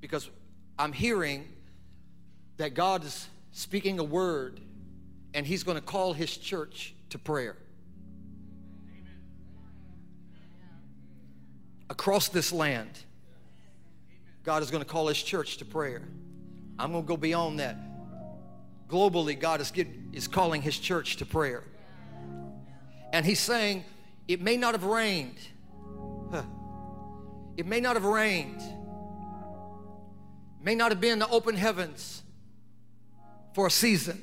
because 0.00 0.30
I'm 0.78 0.92
hearing 0.92 1.48
that 2.58 2.74
God 2.74 3.04
is 3.04 3.28
speaking 3.52 3.98
a 3.98 4.04
word 4.04 4.60
and 5.34 5.46
He's 5.46 5.64
going 5.64 5.76
to 5.76 5.82
call 5.82 6.12
His 6.12 6.36
church 6.36 6.94
to 7.10 7.18
prayer. 7.18 7.56
Across 11.90 12.28
this 12.28 12.52
land, 12.52 12.90
God 14.44 14.62
is 14.62 14.70
going 14.70 14.82
to 14.82 14.88
call 14.88 15.08
His 15.08 15.22
church 15.22 15.56
to 15.58 15.64
prayer. 15.64 16.02
I'm 16.78 16.92
going 16.92 17.04
to 17.04 17.08
go 17.08 17.16
beyond 17.16 17.58
that. 17.58 17.76
Globally, 18.88 19.38
God 19.38 19.60
is, 19.60 19.70
get, 19.70 19.88
is 20.12 20.28
calling 20.28 20.62
His 20.62 20.78
church 20.78 21.16
to 21.16 21.26
prayer. 21.26 21.64
And 23.12 23.26
He's 23.26 23.40
saying, 23.40 23.84
it 24.28 24.40
may 24.40 24.56
not 24.56 24.74
have 24.74 24.84
rained. 24.84 25.38
Huh. 26.30 26.42
It 27.56 27.66
may 27.66 27.80
not 27.80 27.96
have 27.96 28.04
rained 28.04 28.62
may 30.68 30.74
not 30.74 30.92
have 30.92 31.00
been 31.00 31.18
the 31.18 31.28
open 31.30 31.56
heavens 31.56 32.22
for 33.54 33.66
a 33.66 33.70
season, 33.70 34.22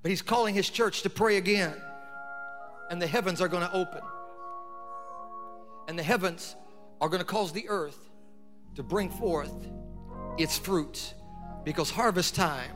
but 0.00 0.08
He's 0.08 0.22
calling 0.22 0.54
His 0.54 0.70
church 0.70 1.02
to 1.02 1.10
pray 1.10 1.36
again, 1.36 1.74
and 2.90 3.02
the 3.02 3.06
heavens 3.06 3.42
are 3.42 3.48
going 3.48 3.68
to 3.68 3.72
open. 3.74 4.00
And 5.88 5.98
the 5.98 6.02
heavens 6.02 6.56
are 7.02 7.10
going 7.10 7.18
to 7.18 7.26
cause 7.26 7.52
the 7.52 7.68
earth 7.68 7.98
to 8.76 8.82
bring 8.82 9.10
forth 9.10 9.52
its 10.38 10.56
fruit 10.56 11.12
because 11.62 11.90
harvest 11.90 12.34
time, 12.34 12.70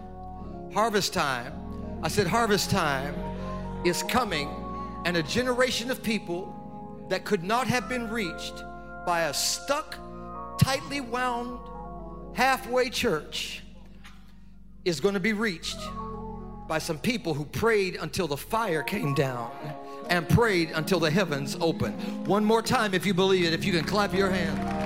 harvest 0.74 1.14
time, 1.14 1.54
I 2.02 2.08
said, 2.08 2.26
harvest 2.26 2.70
time 2.70 3.14
is 3.86 4.02
coming, 4.02 4.50
and 5.06 5.16
a 5.16 5.22
generation 5.22 5.90
of 5.90 6.02
people 6.02 7.06
that 7.08 7.24
could 7.24 7.42
not 7.42 7.66
have 7.68 7.88
been 7.88 8.10
reached 8.10 8.62
by 9.06 9.22
a 9.22 9.32
stuck 9.32 9.96
tightly 10.58 11.00
wound 11.00 11.58
halfway 12.34 12.90
church 12.90 13.62
is 14.84 15.00
going 15.00 15.14
to 15.14 15.20
be 15.20 15.32
reached 15.32 15.78
by 16.68 16.78
some 16.78 16.98
people 16.98 17.34
who 17.34 17.44
prayed 17.44 17.96
until 17.96 18.26
the 18.28 18.36
fire 18.36 18.82
came 18.82 19.14
down 19.14 19.50
and 20.08 20.28
prayed 20.28 20.70
until 20.70 21.00
the 21.00 21.10
heavens 21.10 21.56
opened. 21.60 22.26
One 22.26 22.44
more 22.44 22.62
time, 22.62 22.94
if 22.94 23.04
you 23.04 23.14
believe 23.14 23.44
it, 23.46 23.52
if 23.52 23.64
you 23.64 23.72
can 23.72 23.84
clap 23.84 24.14
your 24.14 24.30
hand. 24.30 24.79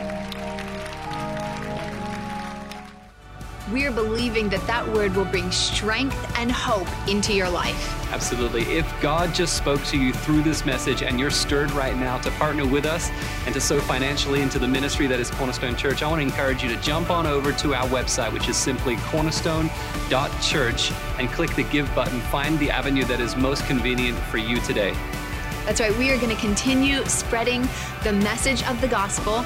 We're 3.70 3.90
believing 3.90 4.48
that 4.50 4.66
that 4.66 4.86
word 4.86 5.16
will 5.16 5.24
bring 5.24 5.50
strength 5.50 6.38
and 6.38 6.52
hope 6.52 6.86
into 7.08 7.32
your 7.32 7.48
life. 7.48 8.12
Absolutely. 8.12 8.62
If 8.62 8.86
God 9.00 9.34
just 9.34 9.56
spoke 9.56 9.82
to 9.84 9.96
you 9.98 10.12
through 10.12 10.42
this 10.42 10.66
message 10.66 11.02
and 11.02 11.18
you're 11.18 11.30
stirred 11.30 11.70
right 11.72 11.96
now 11.96 12.18
to 12.18 12.30
partner 12.32 12.66
with 12.66 12.84
us 12.84 13.10
and 13.46 13.54
to 13.54 13.60
sow 13.60 13.80
financially 13.80 14.42
into 14.42 14.58
the 14.58 14.68
ministry 14.68 15.06
that 15.06 15.18
is 15.18 15.30
Cornerstone 15.30 15.76
Church, 15.76 16.02
I 16.02 16.08
want 16.08 16.20
to 16.20 16.26
encourage 16.26 16.62
you 16.62 16.68
to 16.68 16.76
jump 16.82 17.10
on 17.10 17.26
over 17.26 17.52
to 17.52 17.74
our 17.74 17.86
website, 17.88 18.32
which 18.32 18.48
is 18.48 18.56
simply 18.56 18.96
cornerstone.church, 18.96 20.92
and 21.18 21.28
click 21.30 21.54
the 21.54 21.64
give 21.64 21.92
button. 21.94 22.20
Find 22.20 22.58
the 22.58 22.70
avenue 22.70 23.04
that 23.04 23.20
is 23.20 23.34
most 23.34 23.66
convenient 23.66 24.18
for 24.18 24.38
you 24.38 24.60
today. 24.60 24.94
That's 25.64 25.80
right. 25.80 25.96
We 25.96 26.10
are 26.10 26.18
going 26.18 26.34
to 26.34 26.40
continue 26.40 27.02
spreading 27.06 27.66
the 28.02 28.12
message 28.12 28.62
of 28.64 28.78
the 28.82 28.88
gospel, 28.88 29.36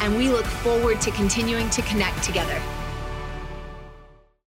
and 0.00 0.16
we 0.16 0.30
look 0.30 0.46
forward 0.46 1.02
to 1.02 1.10
continuing 1.10 1.68
to 1.70 1.82
connect 1.82 2.22
together. 2.22 2.58